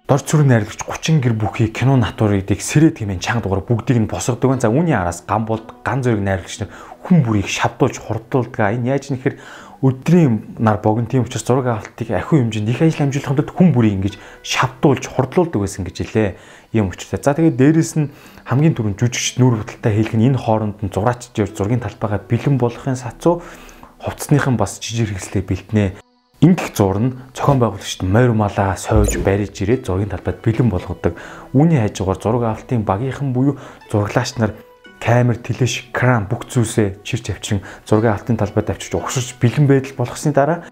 дор 0.09 0.21
зүрх 0.25 0.47
найрлагч 0.47 0.81
30 0.89 1.21
гэр 1.21 1.35
бүхий 1.37 1.69
кино 1.69 1.97
натурыг 2.01 2.49
сэрээ 2.49 2.97
тэмээн 3.03 3.21
чанга 3.21 3.45
дугаар 3.45 3.67
бүгдийг 3.67 3.99
нь 3.99 4.09
босгодог. 4.09 4.57
За 4.57 4.73
үүний 4.73 4.97
араас 4.97 5.21
ган 5.27 5.45
болд 5.45 5.69
ган 5.85 6.01
зөриг 6.01 6.25
найрлагч 6.25 6.65
нар 6.65 6.73
хүн 7.05 7.21
бүрийг 7.27 7.45
шавдуулж 7.45 8.01
хурдуулдаг. 8.01 8.73
Энэ 8.73 8.97
яаж 8.97 9.13
нэхэр 9.13 9.37
өдрийн 9.85 10.57
нар 10.59 10.81
богино 10.81 11.07
тийм 11.07 11.29
учраас 11.29 11.45
зураг 11.45 11.69
авалтыг 11.69 12.09
ахиу 12.09 12.41
хэмжээнд 12.41 12.73
их 12.73 12.81
ажил 12.81 13.05
амжуулахад 13.05 13.53
хүн 13.53 13.69
бүрийг 13.77 13.95
ингэж 14.01 14.15
шавдуулж 14.43 15.05
хурдлуулдаг 15.13 15.61
байсан 15.61 15.85
гэж 15.85 15.97
хэлээ. 16.09 16.29
Ийм 16.73 16.89
учраас. 16.89 17.21
За 17.21 17.37
тэгээд 17.37 17.61
дээрэс 17.61 17.93
нь 18.01 18.09
хамгийн 18.49 18.75
түрүүнд 18.81 18.97
жүжигч 18.97 19.37
нүүр 19.37 19.61
худалтай 19.61 19.93
хийх 19.93 20.17
нь 20.17 20.25
энэ 20.25 20.41
хооронд 20.41 20.81
нь 20.81 20.89
зураач 20.89 21.31
зургийн 21.37 21.85
талбайгаа 21.85 22.25
бэлэн 22.25 22.57
болгохын 22.57 22.97
сацуу 22.97 23.45
хувцсныхан 24.03 24.57
бас 24.57 24.81
жижиг 24.81 25.13
хэрэгслээ 25.13 25.45
бэлтнэ. 25.45 26.08
Ингэх 26.39 26.71
зур 26.79 26.99
нь 27.03 27.19
зохион 27.35 27.59
байгуулагчид 27.59 28.07
морь 28.07 28.31
малаа 28.31 28.79
сойж 28.79 29.19
барьж 29.27 29.59
ирээд 29.59 29.91
зургийн 29.91 30.15
талбайд 30.15 30.39
бэлэн 30.39 30.71
болгодог. 30.71 31.19
Үүний 31.51 31.83
хажуугаар 31.83 32.23
зураг 32.23 32.43
авалтын 32.55 32.87
багийнхан 32.87 33.35
буюу 33.35 33.59
зураглаач 33.91 34.39
нар 34.39 34.55
камер, 35.03 35.43
телеш, 35.43 35.91
кран 35.91 36.31
бүх 36.31 36.47
зүйлсээ 36.47 37.03
чирч 37.03 37.35
авчин 37.35 37.67
зургийн 37.83 38.15
алтын 38.15 38.39
талбайд 38.39 38.71
авчирч 38.71 38.95
угшиж 38.95 39.35
бэлэн 39.43 39.67
байдал 39.67 39.99
болгосны 39.99 40.31
дараа 40.31 40.63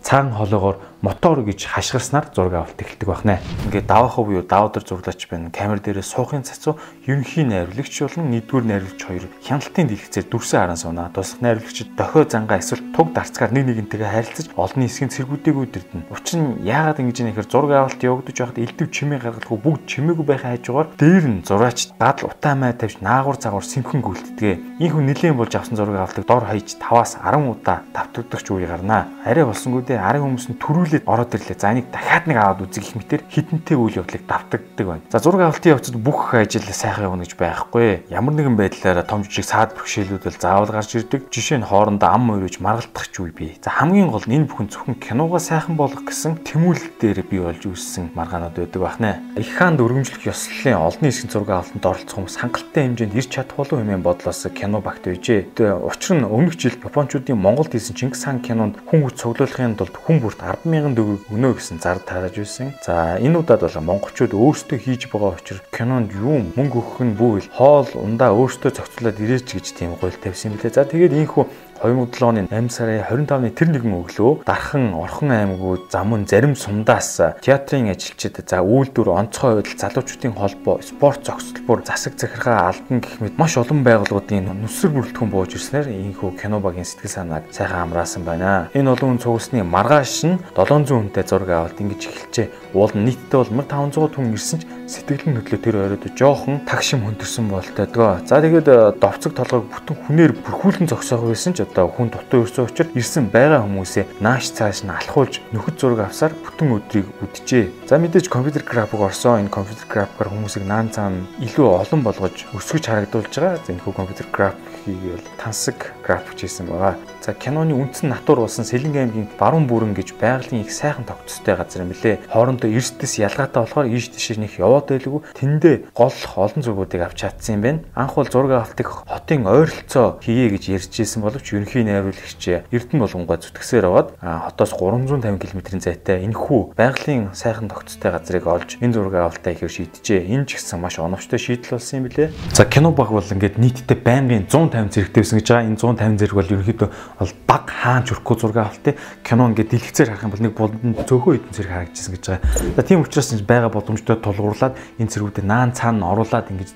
цагаан 0.00 0.32
хоолоогоор 0.32 0.80
мотор 1.02 1.40
гэж 1.40 1.64
хашгирснаар 1.64 2.28
зураг 2.34 2.54
авалт 2.60 2.76
эхэлдэг 2.76 3.08
байна. 3.08 3.40
Ингээд 3.64 3.88
даваахав 3.88 4.26
буюу 4.26 4.44
давадар 4.44 4.84
зурлаач 4.84 5.28
байна. 5.32 5.48
Камер 5.48 5.80
дээрээ 5.80 6.04
суухын 6.04 6.44
цацуу 6.44 6.76
ерөнхий 7.08 7.44
найруулагч 7.48 7.96
болон 8.04 8.28
нэгдүгээр 8.28 8.66
найруулагч 8.68 9.00
хоёр 9.00 9.24
хяналтын 9.40 9.88
дэлгэцээр 9.88 10.26
дүрсэн 10.28 10.60
харан 10.60 10.76
сууна. 10.76 11.08
Туслах 11.08 11.40
найруулагчид 11.40 11.96
дохио 11.96 12.28
зангаа 12.28 12.60
эсвэл 12.60 12.84
туг 12.92 13.16
дарцгаар 13.16 13.48
нэг 13.48 13.64
нэгнтэйгээ 13.72 14.12
харилцаж 14.12 14.46
олонний 14.60 14.92
хэсгийн 14.92 15.08
цэргүүдийг 15.08 15.56
үдирдэнэ. 15.56 16.12
Учир 16.12 16.36
нь 16.36 16.68
яагаад 16.68 17.00
ингэж 17.00 17.18
нэхэр 17.24 17.48
зураг 17.48 17.72
авалт 17.80 18.00
явагдаж 18.04 18.36
байхад 18.36 18.60
элдв 18.60 18.92
чимээ 18.92 19.18
гаргалгүй 19.24 19.56
бүгд 19.56 19.82
чимээгүй 19.88 20.26
байхаа 20.28 20.52
хажуугаар 20.60 20.88
дээр 21.00 21.24
нь 21.32 21.44
зураач 21.48 21.96
дадал 21.96 22.28
утаа 22.28 22.52
май 22.52 22.76
тавьж 22.76 23.00
наагур 23.00 23.40
загвар 23.40 23.64
сэмхэн 23.64 24.04
гүйлтдэг. 24.04 24.84
Ийхүү 24.84 25.00
нэлээд 25.00 25.32
болж 25.32 25.56
авсан 25.56 25.80
зураг 25.80 25.96
авалтыг 25.96 26.28
дор 26.28 26.44
хаяж 26.44 26.76
5-аас 26.76 27.16
10 27.24 27.48
удаа 27.48 27.80
давтагдах 27.96 28.44
үе 28.52 28.68
гарнаа. 28.68 29.08
Арай 29.24 29.48
болсонгүй 29.48 29.86
дээ 29.88 29.96
арын 29.96 30.28
хүмүүс 30.28 30.52
нь 30.52 30.60
төрүүл 30.60 30.89
хүлээд 30.90 31.06
ороод 31.06 31.34
ирлээ. 31.34 31.58
За 31.58 31.70
энийг 31.70 31.86
дахиад 31.94 32.26
нэг 32.26 32.36
аваад 32.42 32.66
үзэх 32.66 32.90
их 32.90 32.94
мэтэр 32.98 33.22
хитэнтэй 33.30 33.76
үйл 33.78 34.02
явдлыг 34.02 34.26
давтагддаг 34.26 34.86
байна. 34.86 35.06
За 35.06 35.22
зураг 35.22 35.54
авалтын 35.54 35.78
явцад 35.78 35.94
бүх 35.94 36.34
ажил 36.34 36.66
сайхан 36.66 37.06
явна 37.06 37.22
гэж 37.22 37.38
байхгүй. 37.38 38.10
Ямар 38.10 38.34
нэгэн 38.34 38.58
байдлаар 38.58 39.06
том 39.06 39.22
жижиг 39.22 39.46
саад 39.46 39.78
бэрхшээлүүд 39.78 40.26
бол 40.26 40.38
заавал 40.42 40.74
гарч 40.74 40.98
ирдэг. 40.98 41.30
Жишээ 41.30 41.62
нь 41.62 41.68
хоорондоо 41.70 42.10
ам 42.10 42.34
уурж 42.34 42.58
маргалдах 42.58 43.06
ч 43.06 43.22
үе 43.22 43.30
бий. 43.30 43.54
За 43.62 43.70
хамгийн 43.70 44.10
гол 44.10 44.26
нь 44.26 44.34
энэ 44.34 44.50
бүхэн 44.50 44.70
зөвхөн 44.74 44.98
киногаа 44.98 45.38
сайхан 45.38 45.78
болгох 45.78 46.10
гэсэн 46.10 46.42
тэмүүлэл 46.42 46.98
дээр 46.98 47.22
бий 47.22 47.38
болж 47.38 47.62
үүссэн 47.62 48.10
маргаанууд 48.18 48.58
байдаг 48.58 48.82
байна. 48.82 49.22
Их 49.38 49.54
хаанд 49.54 49.78
өргөмжлөх 49.78 50.26
ёслолын 50.26 50.74
олонний 50.74 51.14
хэсгийн 51.14 51.30
зураг 51.30 51.50
авалтанд 51.54 51.86
оролцох 51.86 52.16
хүмүүс 52.18 52.36
хангалттай 52.42 52.82
хэмжээнд 52.90 53.14
ирч 53.14 53.30
чадах 53.30 53.56
болов 53.56 53.78
хэмээн 53.78 54.02
бодлоос 54.02 54.42
кино 54.50 54.82
багт 54.82 55.06
байжээ. 55.06 55.54
Тэгээ 55.54 55.86
учир 55.86 56.18
нь 56.18 56.26
өмнөх 56.26 56.58
жил 56.58 56.74
Япончуудын 56.74 57.38
Монголд 57.38 57.72
хийсэн 57.72 57.94
Чингис 57.94 58.24
хаан 58.24 58.42
кинонд 58.42 58.80
хүн 58.88 59.06
хүч 59.06 59.20
цуглуулахын 59.20 59.76
тулд 59.76 59.94
хүн 59.94 60.18
бүрт 60.20 60.40
100000 60.80 60.80
мянган 60.80 60.96
төгрөг 60.96 61.28
өгнө 61.28 61.52
гэсэн 61.56 61.78
зар 61.80 62.00
тааж 62.00 62.40
байсан. 62.40 62.72
За 62.80 63.20
энэ 63.20 63.44
удаад 63.44 63.60
бол 63.60 63.80
монголчууд 63.84 64.32
өөрсдөө 64.32 64.78
хийж 64.80 65.12
байгаа 65.12 65.36
учраас 65.36 65.62
кинонд 65.76 66.12
юу 66.16 66.40
мөнгө 66.56 66.80
өгөх 66.80 66.98
нь 67.04 67.16
бүвэл 67.20 67.48
хоол 67.52 67.90
ундаа 68.00 68.32
өөрсдөө 68.32 68.70
зохицуулаад 68.72 69.20
ирээч 69.20 69.48
гэж 69.60 69.66
тийм 69.76 70.00
гуйл 70.00 70.16
тавьсан 70.16 70.52
юм 70.52 70.56
билээ. 70.56 70.72
За 70.72 70.88
тэгээд 70.88 71.12
ийхүү 71.20 71.44
2007 71.82 72.24
оны 72.28 72.44
8 72.44 72.68
сарын 72.68 73.00
25-ны 73.08 73.50
тэр 73.56 73.72
нэгэн 73.72 73.94
өглөө 74.04 74.44
Дархан, 74.44 74.92
Орхон 74.92 75.32
аймагуд 75.32 75.88
замун 75.88 76.26
зарим 76.28 76.52
сумдаас 76.52 77.16
театрын 77.40 77.88
ажилчид 77.88 78.36
за 78.44 78.60
үйлдвэр 78.60 79.08
онцгой 79.08 79.64
байдал 79.64 79.80
залуучуудын 79.80 80.36
холбоо, 80.36 80.84
спорт 80.84 81.24
зохицолбор, 81.24 81.80
засаг 81.80 82.20
захиргаа 82.20 82.68
алдан 82.68 83.00
гэх 83.00 83.24
мэт 83.24 83.40
маш 83.40 83.56
олон 83.56 83.80
байгууллагуудын 83.80 84.52
нүсэр 84.60 84.92
бүрэлдэхүүн 84.92 85.32
бууж 85.32 85.56
ирснээр 85.56 85.88
ийхүү 85.88 86.36
кино 86.36 86.60
багийн 86.60 86.84
сэтгэл 86.84 87.16
санааг 87.16 87.48
сайхан 87.48 87.88
амраасан 87.88 88.28
байна. 88.28 88.68
Энэ 88.76 88.92
олон 88.92 89.16
хүн 89.16 89.24
цугсны 89.24 89.64
маргааш 89.64 90.28
нь 90.28 90.36
700 90.52 90.84
хүнтэй 90.92 91.24
зураг 91.24 91.48
авалт 91.48 91.80
ингэж 91.80 92.02
эхэлжээ. 92.12 92.76
Уул 92.76 92.92
нь 92.92 93.08
нийтдээ 93.08 93.40
бол 93.40 93.52
1500 93.64 94.20
хүн 94.20 94.36
ирсэн 94.36 94.60
ч 94.60 94.68
сэтгэл 94.90 95.30
нь 95.30 95.38
хөдлөө 95.38 95.60
тэр 95.62 95.76
оройд 95.86 96.04
жоохон 96.18 96.66
тагшим 96.66 97.06
хөндөрсөн 97.06 97.46
болтой 97.46 97.86
дгөө. 97.86 98.26
За 98.26 98.42
тэгээд 98.42 98.98
довцог 98.98 99.32
толгойг 99.38 99.70
бүтэн 99.70 99.96
хүнээр 100.02 100.32
бүрхүүлэн 100.42 100.90
зогсоох 100.90 101.30
байсан 101.30 101.54
ч 101.54 101.62
одоо 101.62 101.86
хүн 101.86 102.10
дутуу 102.10 102.42
өрсөн 102.42 102.66
учраас 102.66 102.90
ирсэн 102.98 103.30
байгаа 103.30 103.62
хүмүүсээ 103.62 104.18
нааш 104.18 104.50
цааш 104.50 104.82
нь 104.82 104.90
алхуулж 104.90 105.38
нөхөд 105.54 105.78
зураг 105.78 106.10
авсаар 106.10 106.34
бүтэн 106.34 106.74
өдрийг 106.74 107.06
үджээ. 107.22 107.86
За 107.86 108.02
мэдээж 108.02 108.26
компьютер 108.26 108.66
график 108.66 108.98
орсон 108.98 109.46
энэ 109.46 109.54
компьютер 109.54 109.86
графикаар 109.86 110.34
хүмүүсийг 110.34 110.66
наан 110.66 110.90
цаана 110.90 111.22
илүү 111.38 111.66
олон 111.70 112.02
болгож 112.02 112.50
өсгөж 112.50 112.90
харагдуулж 112.90 113.30
байгаа. 113.30 113.62
За 113.62 113.70
энэ 113.70 113.84
хүү 113.86 113.94
компьютер 113.94 114.26
графикийг 114.34 114.98
бол 115.06 115.26
тансаг 115.38 115.94
график 116.02 116.34
хийсэн 116.34 116.66
байгаа. 116.66 116.98
За 117.20 117.34
киноны 117.34 117.76
үндсэн 117.76 118.08
натур 118.08 118.40
болсон 118.40 118.64
Сэлэнг 118.64 118.96
аймгийн 118.96 119.28
баруун 119.38 119.68
бүрэн 119.68 119.92
гэж 119.94 120.16
байгалийн 120.16 120.64
их 120.64 120.72
сайхан 120.72 121.04
тогтцтой 121.04 121.54
газар 121.54 121.84
юм 121.84 121.92
лээ. 121.92 122.18
Хоорондоо 122.32 122.72
эрсдэс 122.72 123.20
ялгаатай 123.20 123.60
болохоор 123.60 123.86
ийш 123.92 124.08
тийш 124.08 124.40
нэх 124.40 124.56
яваад 124.80 124.88
байлгүй. 124.88 125.20
Тэндээ 125.36 125.76
гол 125.92 126.16
олон 126.36 126.62
зургуудыг 126.64 127.00
авч 127.04 127.20
чадсан 127.20 127.60
юм 127.60 127.62
байна. 127.62 127.80
Анх 127.94 128.16
бол 128.16 128.28
зураг 128.28 128.64
авалтыг 128.64 128.88
хотын 128.88 129.46
ойролцоо 129.46 130.18
хийе 130.24 130.48
гэж 130.48 130.80
ярьжсэн 130.80 131.20
боловч 131.22 131.52
ерөнхий 131.52 131.84
найруулагч 131.84 132.64
Эрдэнэ 132.72 133.00
болгонгой 133.04 133.38
зүтгсээр 133.44 133.84
аваад 133.86 134.16
хотоос 134.20 134.72
350 134.72 135.38
км-ийн 135.38 135.80
зайтай 135.84 136.24
энэхүү 136.24 136.74
байгалийн 136.76 137.30
сайхан 137.36 137.68
тогтцтой 137.68 138.10
газрыг 138.12 138.46
олж 138.46 138.80
энэ 138.80 138.94
зураг 138.96 139.14
авалтаа 139.14 139.52
ихээр 139.52 139.70
шийдэжээ. 139.70 140.32
Энэ 140.32 140.46
ч 140.48 140.56
гэсэн 140.56 140.80
маш 140.80 140.98
оновчтой 140.98 141.38
шийдэл 141.38 141.76
болсон 141.76 142.00
юм 142.00 142.04
билээ. 142.08 142.32
За 142.56 142.64
кино 142.64 142.90
баг 142.92 143.12
бол 143.12 143.24
ингээд 143.24 143.60
нийтдээ 143.60 143.98
байнгын 144.00 144.48
150 144.48 144.94
зэрэгтэй 144.94 145.20
байсан 145.20 145.38
гэж 145.38 145.48
байгаа. 145.50 145.68
Энэ 145.68 145.80
150 145.80 146.20
зэрэг 146.20 146.36
бол 146.36 146.52
ерөнхийдөө 146.54 146.88
бол 147.20 147.32
баг 147.46 147.64
хаан 147.68 148.04
чүрхгүй 148.08 148.36
зураг 148.40 148.56
авалтыг 148.56 148.96
кино 149.24 149.50
ингээд 149.50 149.70
дэлгэцээр 149.70 150.08
харах 150.10 150.24
юм 150.24 150.32
бол 150.32 150.44
нэг 150.44 150.54
болонд 150.56 150.96
цөөхөн 151.04 151.34
хэдэн 151.36 151.54
зэрэг 151.54 151.72
харагдчихсан 151.74 152.12
гэж 152.14 152.24
байгаа. 152.30 152.76
За 152.76 152.82
тийм 152.82 153.00
учраас 153.02 153.30
байгаа 153.42 153.70
боломжтой 153.70 154.16
тулгуурлаад 154.16 154.69
энэ 154.98 155.10
зэргүүдэд 155.10 155.46
наан 155.46 155.72
цаана 155.72 156.10
оруулаад 156.12 156.50
ингэж 156.50 156.70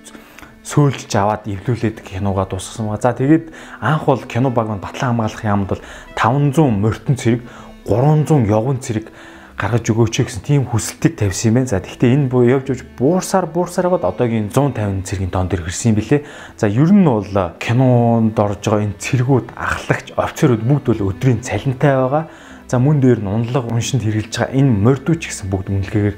сөөлж 0.65 1.13
аваад 1.13 1.45
эвлүүлээд 1.45 2.01
киногаа 2.01 2.49
дуусгасан 2.49 2.89
ба. 2.89 2.97
За 2.97 3.13
тэгээд 3.13 3.53
анх 3.85 4.09
бол 4.09 4.25
кино 4.25 4.49
баг 4.49 4.69
маань 4.69 4.81
батлан 4.81 5.13
хамгаалах 5.13 5.45
яамд 5.45 5.69
бол 5.69 5.83
500 6.17 6.73
морьтон 6.73 7.17
цэрэг 7.21 7.41
300 7.85 8.49
явган 8.49 8.81
цэрэг 8.81 9.13
гаргаж 9.55 9.87
өгөөч 9.87 10.25
гэсэн 10.25 10.43
тийм 10.43 10.67
хүсэлтийг 10.67 11.15
тавьсан 11.21 11.53
юм 11.53 11.55
байна. 11.63 11.71
За 11.71 11.79
тэгвэл 11.79 12.17
энэ 12.17 12.27
буу 12.33 12.43
явж 12.43 12.67
явж 12.75 12.83
буурсаар 12.99 13.47
буурсаар 13.47 13.93
гоод 13.93 14.09
одоогийн 14.09 14.51
150 14.51 15.05
цэргийн 15.05 15.31
дээр 15.31 15.69
ирсэн 15.69 15.95
юм 15.95 15.99
билэ. 16.01 16.25
За 16.57 16.67
ер 16.67 16.91
нь 16.91 17.05
бол 17.07 17.29
кинонд 17.61 18.35
орж 18.35 18.65
байгаа 18.65 18.83
энэ 18.89 18.99
цэргүүд 18.99 19.47
ахлагч 19.55 20.17
офицерууд 20.17 20.63
бүгд 20.67 20.85
бол 20.91 21.07
өдрийн 21.15 21.45
цалинтай 21.45 21.95
байгаа. 21.95 22.25
За 22.67 22.81
мөн 22.83 22.99
дээр 22.99 23.21
нь 23.23 23.31
унлаг 23.31 23.71
уншинд 23.71 24.03
хэрэгжилж 24.03 24.35
байгаа 24.35 24.59
энэ 24.59 24.73
мордууч 24.83 25.23
гэсэн 25.23 25.47
бүгд 25.53 25.71
үнэлгээгээр 25.71 26.17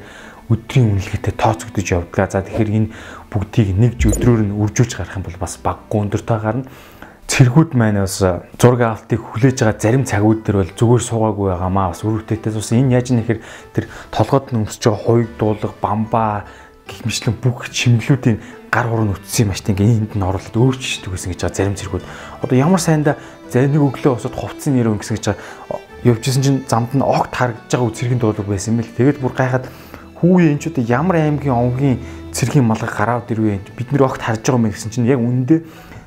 өдрийн 0.50 0.94
үнэлгээтэй 0.94 1.34
тооцогдож 1.34 1.86
явдаг. 1.90 2.30
За 2.30 2.42
тэгэхээр 2.42 2.70
энэ 2.70 2.92
бүгдийг 3.30 3.68
нэг 3.74 3.92
өдрөөр 3.98 4.42
нь 4.46 4.56
үржүүлж 4.56 4.92
гарах 4.94 5.18
юм 5.18 5.26
бол 5.26 5.38
бас 5.42 5.58
баггүй 5.58 5.98
өндөртэй 6.06 6.38
гарна. 6.38 6.70
Цэргүүд 7.26 7.74
маань 7.74 8.06
бас 8.06 8.22
зураг 8.22 8.80
авалтыг 8.86 9.18
хүлээж 9.18 9.58
байгаа 9.66 9.82
зарим 9.82 10.06
цагууд 10.06 10.46
дээр 10.46 10.62
бол 10.62 10.72
зүгээр 10.78 11.02
суугаагүй 11.02 11.46
байгаамаа 11.50 11.90
бас 11.90 12.06
үр 12.06 12.22
бүтээтэй 12.22 12.54
бас 12.54 12.70
энэ 12.70 12.94
яаж 12.94 13.10
нэхэр 13.10 13.38
тэр 13.74 13.84
толгойд 14.14 14.54
нь 14.54 14.62
өмсөж 14.62 14.82
байгаа 14.86 15.02
хуйг 15.02 15.30
дуулга 15.34 15.74
бамбаа 15.82 16.46
гих 16.86 17.02
мэтлэн 17.02 17.34
бүх 17.42 17.66
чимглүүдийн 17.66 18.38
гар 18.70 18.86
хурн 18.86 19.10
үтсэн 19.10 19.50
юм 19.50 19.50
ааштай 19.50 19.74
ингээ 19.74 20.06
энд 20.06 20.12
нь 20.14 20.22
оруулаад 20.22 20.54
өөрчилдөг 20.54 21.10
гэсэн 21.18 21.30
гэж 21.34 21.40
байгаа 21.42 21.58
зарим 21.58 21.74
цэргүүд. 21.74 22.04
Одоо 22.46 22.56
ямар 22.56 22.78
сайндаа 22.78 23.18
зарим 23.50 23.74
нэг 23.74 23.82
өглөө 23.82 24.14
босоод 24.14 24.38
хувцсын 24.38 24.78
нэр 24.78 24.94
өнгөсөн 24.94 25.18
гэж 25.18 25.26
явжсэн 26.06 26.42
чинь 26.46 26.60
замд 26.70 26.94
нь 26.94 27.02
огт 27.02 27.34
харагдаж 27.34 27.72
байгаа 27.74 27.90
цэргийн 27.90 28.22
дуулга 28.22 28.46
байсан 28.46 28.78
юм 28.78 28.86
л. 28.86 28.94
Тэгээд 28.94 29.18
бүр 29.18 29.34
гайхаад 29.34 29.66
хүүе 30.20 30.56
энэ 30.56 30.60
ч 30.60 30.72
одоо 30.72 30.84
ямар 30.84 31.16
аймгийн 31.20 31.52
овгийн 31.52 31.98
цэргийн 32.32 32.64
малгай 32.64 32.88
гараад 32.88 33.28
ирвэ 33.28 33.60
бид 33.76 33.92
нэр 33.92 34.08
огт 34.08 34.24
харж 34.24 34.44
байгаа 34.44 34.60
юм 34.60 34.72
гэсэн 34.72 34.90
чинь 34.92 35.08
яг 35.08 35.20
үндэ 35.20 35.64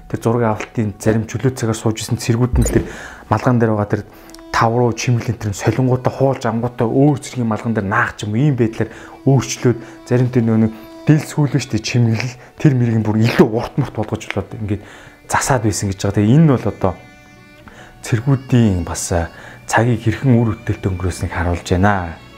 тэр 0.09 0.19
зураг 0.19 0.43
авалтын 0.57 0.97
зарим 0.97 1.29
чөлөө 1.29 1.53
цагаар 1.53 1.77
сууж 1.77 2.01
исэн 2.01 2.17
цэргүүд 2.17 2.53
нь 2.57 2.65
тэр 2.65 2.83
малган 3.29 3.61
дээр 3.61 3.77
байгаа 3.77 3.93
тэр 3.93 4.03
тав 4.49 4.73
руу 4.73 4.93
чимэглэн 4.97 5.37
тэр 5.37 5.53
солонгуудаа 5.53 6.13
хуулж 6.13 6.43
ангуудаа 6.49 6.89
өөр 6.89 7.17
цэргийн 7.21 7.45
малган 7.45 7.77
дээр 7.77 7.85
наах 7.85 8.17
юм 8.25 8.33
ийм 8.33 8.57
байдлаар 8.57 8.89
өөрчлөөд 9.29 9.77
зарим 10.09 10.29
тэр 10.33 10.43
нэг 10.49 10.73
дил 11.05 11.21
сүүлэн 11.21 11.61
штэ 11.61 11.77
чимэглэл 11.77 12.35
тэр 12.57 12.73
мэрийг 12.73 13.05
бүр 13.05 13.21
илүү 13.21 13.47
урт 13.49 13.77
мурт 13.77 13.93
болгож 13.93 14.25
болоод 14.25 14.57
ингээд 14.57 14.83
засаад 15.29 15.65
байсан 15.65 15.89
гэж 15.93 15.99
байгаа. 16.01 16.17
Тэгээ 16.17 16.35
энэ 16.37 16.51
бол 16.53 16.65
одоо 16.69 16.93
цэргүүдийн 18.01 18.81
бас 18.85 19.13
цагийг 19.69 20.01
хэрхэн 20.01 20.37
үр 20.37 20.57
бүтээлтэй 20.57 20.89
өнгөрөөснийг 20.89 21.33
харуулж 21.33 21.67
байна 21.69 22.28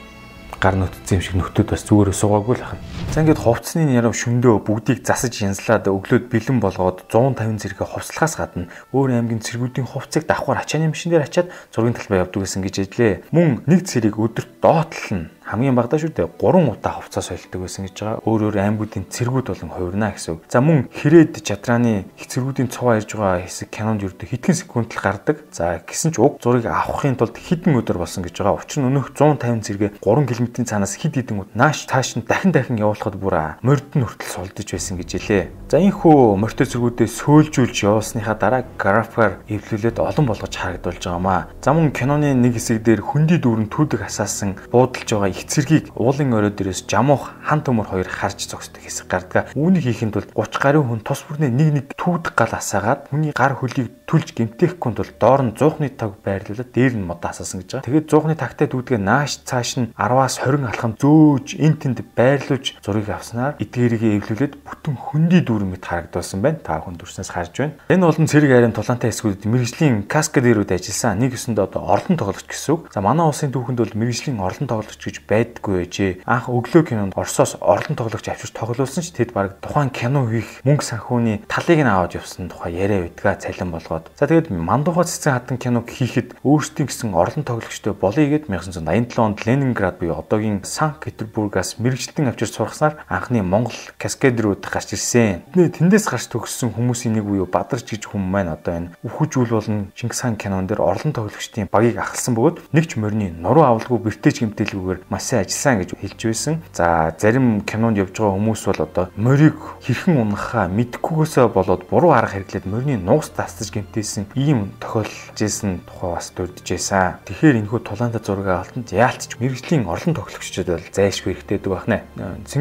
гар 0.62 0.78
нутцсан 0.78 1.18
юм 1.18 1.24
шиг 1.26 1.34
нөтөд 1.34 1.74
бас 1.74 1.82
зүгээр 1.82 2.14
суугаагүй 2.14 2.54
л 2.54 2.62
ахна. 2.62 2.91
За 3.12 3.20
ингээд 3.20 3.44
хувцсны 3.44 3.92
ярав 3.92 4.16
шөндөө 4.16 4.64
бүгдийг 4.64 5.04
засаж 5.04 5.36
янзлаад 5.44 5.84
өглөөд 5.84 6.32
бэлэн 6.32 6.64
болгоод 6.64 7.12
150 7.12 7.60
зэрэгэ 7.60 7.84
хувцлахаас 7.84 8.40
гадна 8.40 8.72
өөр 8.96 9.20
аймгийн 9.20 9.44
цэргүүдийн 9.44 9.84
хувцсыг 9.84 10.24
давхар 10.24 10.64
ачааны 10.64 10.88
машин 10.88 11.12
дээр 11.12 11.28
ачаад 11.28 11.52
зургийн 11.76 11.92
талбай 11.92 12.24
явдаг 12.24 12.40
гэсэн 12.40 12.64
гэж 12.64 12.74
хэллээ. 12.88 13.12
Мөн 13.36 13.68
нэг 13.68 13.84
цэрэг 13.84 14.16
өдөрт 14.16 14.64
доотлол 14.64 15.12
нь 15.12 15.28
хамгийн 15.52 15.74
багадаа 15.74 15.98
шүү 15.98 16.14
дээ 16.14 16.28
3 16.38 16.70
удаа 16.70 16.92
хувцас 17.02 17.28
солилдог 17.28 17.60
байсан 17.66 17.84
гэж 17.84 17.96
байгаа. 17.98 18.22
Өөр 18.24 18.40
өөр 18.48 18.56
аймагуудын 18.62 19.04
цэргүүд 19.10 19.46
болон 19.50 19.70
хувирна 19.74 20.08
гэсэн 20.14 20.30
үг. 20.38 20.46
За 20.48 20.62
мөн 20.62 20.86
хэрээд 20.88 21.42
чадрааны 21.42 22.06
их 22.16 22.26
цэргүүдийн 22.30 22.70
цуваа 22.70 23.02
ирж 23.02 23.10
байгаа 23.18 23.42
хэсэг 23.42 23.68
кинонд 23.74 24.06
ердөө 24.06 24.28
хэдхэн 24.32 24.56
секунд 24.56 24.94
л 24.94 25.02
гардаг. 25.02 25.42
За 25.50 25.82
гэсэн 25.82 26.14
ч 26.14 26.22
уг 26.22 26.38
зургийг 26.38 26.70
авахын 26.70 27.18
тулд 27.18 27.34
хэдэн 27.34 27.74
өдөр 27.74 27.98
болсон 27.98 28.22
гэж 28.22 28.38
байгаа. 28.38 28.62
Учир 28.62 28.80
нь 28.80 28.88
өнөөх 28.88 29.12
150 29.18 29.66
зэрэгэ 29.66 29.88
3 29.98 30.30
км-ийн 30.30 30.66
цаанаас 30.70 30.94
хэд 30.96 31.20
хэдэн 31.20 31.42
өд 31.42 31.50
нааш 31.58 31.90
тааш 31.90 32.16
нь 32.16 32.24
дахин 32.24 32.54
дахин 32.54 32.78
явуулахад 33.02 33.18
бүр 33.18 33.58
морд 33.62 33.94
нь 33.98 34.04
хүртэл 34.06 34.30
солдож 34.30 34.68
байсан 34.70 34.96
гэж 34.98 35.10
хэлээ. 35.18 35.44
За 35.72 35.80
энхүү 35.80 36.36
мортой 36.38 36.66
цэргүүдээ 36.68 37.08
сөөлжүүлж 37.08 37.76
явуулсныхаа 37.82 38.36
дараа 38.38 38.62
графикаар 38.78 39.42
эвлүүлээд 39.48 39.98
олон 39.98 40.26
болгож 40.28 40.54
харагдуулж 40.54 41.02
байгаамаа. 41.02 41.48
За 41.64 41.72
мөн 41.72 41.90
киноны 41.90 42.34
нэг 42.36 42.54
хэсэг 42.54 42.84
дээр 42.84 43.02
хөндөй 43.02 43.42
дүүрэн 43.42 43.72
түүдэг 43.72 44.06
асаасан 44.06 44.54
буудалж 44.70 45.08
байгаа 45.08 45.32
их 45.32 45.48
цэргийг 45.48 45.90
уулын 45.96 46.36
орой 46.36 46.52
дээрээс 46.52 46.86
жамуух 46.86 47.32
хан 47.42 47.64
төмөр 47.64 47.88
хоёр 47.90 48.08
харж 48.08 48.46
зогсдог 48.46 48.84
хэсэг 48.84 49.08
гардаг. 49.08 49.50
Үүнийг 49.56 49.88
хийхэд 49.88 50.12
бол 50.12 50.46
30 50.46 50.62
гаруй 50.62 50.82
хүн 50.84 51.00
тус 51.02 51.24
бүрнээ 51.26 51.50
нэг 51.50 51.68
нэг 51.72 51.86
түүдэг 51.96 52.34
гал 52.36 52.54
асаагаад 52.54 53.08
хүний 53.10 53.32
гар 53.32 53.56
хөлийг 53.56 54.04
түлж 54.06 54.36
гэмтээхгүй 54.36 54.92
бол 54.92 55.12
доор 55.16 55.40
нь 55.40 55.56
зуухны 55.56 55.88
таг 55.88 56.20
байрлуулад 56.20 56.68
дээр 56.68 57.00
нь 57.00 57.08
мод 57.08 57.24
асаасан 57.24 57.64
гэж 57.64 57.80
байгаа. 57.80 57.86
Тэгээд 57.88 58.10
зуухны 58.12 58.36
тагтай 58.36 58.68
дүүдгээ 58.68 59.00
нааш 59.00 59.40
цааш 59.48 59.70
нь 59.80 59.88
10-аас 59.96 60.36
20 60.44 60.68
алхам 60.68 60.92
зөөж 61.00 61.56
эн 61.56 61.80
тэнд 61.80 62.04
байрлуулж 62.12 62.76
зургийг 62.92 63.08
авснаар 63.08 63.56
эдгээрийгээ 63.56 64.20
эвлүүлээд 64.20 64.54
бүтэн 64.60 64.96
хөндөй 65.00 65.40
дүүрэн 65.48 65.72
мэт 65.72 65.84
харагдуулсан 65.88 66.44
байна. 66.44 66.60
Та 66.60 66.76
хүн 66.84 67.00
дүрснээс 67.00 67.32
харж 67.32 67.54
байна. 67.56 67.74
Энэ 67.88 68.04
болон 68.04 68.28
цэрэг 68.28 68.52
айрын 68.52 68.76
тулаантай 68.76 69.08
хэсгүүдэд 69.08 69.48
мэрэгжлийн 69.48 70.04
каскадерүүд 70.12 70.76
ажилласан 70.76 71.16
нэг 71.16 71.32
өсөндөө 71.32 71.64
одоо 71.72 71.82
орлон 71.88 72.20
тоглогч 72.20 72.44
гэсэн. 72.52 72.92
За 72.92 73.00
манай 73.00 73.24
улсын 73.24 73.48
түүхэнд 73.48 73.80
бол 73.80 73.96
мэрэгжлийн 73.96 74.44
орлон 74.44 74.68
тоглогч 74.68 75.00
гэж 75.00 75.16
байдггүй 75.24 75.88
ээжээ. 75.88 76.12
Анх 76.28 76.52
өглөө 76.52 76.82
кинонд 76.84 77.16
Оросоос 77.16 77.56
орлон 77.64 77.96
тоглогч 77.96 78.28
авчирч 78.28 78.52
тоглуулсан 78.52 79.00
ч 79.00 79.16
тэд 79.16 79.32
баг 79.32 79.56
тухайн 79.64 79.88
кино 79.88 80.28
хийх 80.28 80.60
мөнгө 80.68 80.84
санхүүний 80.84 81.40
талыг 81.48 81.80
нь 81.80 81.88
аваад 81.88 82.12
явсан 82.20 82.52
тухай 82.52 82.76
яриа 82.76 83.08
байдгаа 83.08 83.40
цалин 83.40 83.72
болгоод. 83.72 84.12
За 84.20 84.28
тэгээд 84.28 84.52
Мандухай 84.52 85.08
цэцэн 85.08 85.32
хатан 85.32 85.56
киног 85.56 85.88
хийхэд 85.88 86.36
өөрсдийн 86.44 86.88
гэсэн 86.88 87.16
орлон 87.16 87.44
тоглогчтой 87.48 87.96
болъё 87.96 88.28
гэд 88.28 88.52
1987 88.52 89.16
онд 89.16 89.38
Ленинград 89.46 89.96
буюу 89.98 90.20
одоогийн 90.20 90.64
Санкт 90.64 91.04
Петербургаас 91.04 91.78
мэрэгчлэн 91.78 92.28
авчирч 92.28 92.58
сурахсаар 92.72 92.96
анхны 93.08 93.42
Монгол 93.42 93.76
каскадерууд 93.98 94.64
гарч 94.64 94.96
ирсэн. 94.96 95.44
Тэндээс 95.52 96.08
гарч 96.08 96.26
төгссөн 96.32 96.72
хүмүүсийн 96.72 97.20
нэг 97.20 97.24
буюу 97.28 97.46
Бадарч 97.46 97.92
гэж 97.92 98.08
хүн 98.08 98.24
маань 98.24 98.52
одоо 98.52 98.72
энэ 98.72 98.92
Үхэж 99.04 99.36
үл 99.36 99.52
болон 99.52 99.92
Чингис 99.94 100.24
хаан 100.24 100.36
кинон 100.36 100.66
дээр 100.66 100.80
орлон 100.80 101.12
тоглогчдын 101.12 101.68
багийг 101.68 102.00
ахалсан 102.00 102.34
бөгөөд 102.34 102.72
нэг 102.72 102.84
ч 102.88 102.96
морины 102.96 103.30
нуруу 103.36 103.64
авалгүй 103.68 104.00
бэртэж 104.00 104.40
гэмтэлгүйгээр 104.40 105.00
маш 105.12 105.22
сайн 105.28 105.44
ажилласан 105.44 105.78
гэж 105.84 105.90
хэлж 106.00 106.20
байсан. 106.24 106.54
За 106.72 107.12
зарим 107.20 107.60
кинонд 107.60 108.00
явж 108.00 108.16
байгаа 108.16 108.36
хүмүүс 108.40 108.62
бол 108.64 108.80
одоо 108.80 109.04
морийг 109.16 109.58
хэрхэн 109.84 110.16
унахаа 110.16 110.66
мэдхгүйгээсээ 110.72 111.46
болоод 111.52 111.84
буруу 111.92 112.16
арга 112.16 112.40
хэрэглээд 112.40 112.66
морины 112.66 112.96
нуус 112.96 113.28
тасцж 113.36 113.68
гэмтээсэн 113.68 114.32
ийм 114.34 114.72
тохиолж 114.80 115.36
исэн 115.36 115.84
тухай 115.84 116.16
бас 116.16 116.32
дурджсэн. 116.32 117.20
Тэгэхээр 117.26 117.60
энэхүү 117.66 117.80
тулаанда 117.84 118.20
зураг 118.22 118.48
алтанд 118.48 118.88
яалтч 118.94 119.36
мэрэгжлийн 119.36 119.84
орлон 119.90 120.14
тоглогчдод 120.16 120.68
бол 120.72 120.88
зайлшгүй 120.94 121.34
хэрэгтэй 121.34 121.58
байдаг 121.58 121.72
байна. 121.72 121.98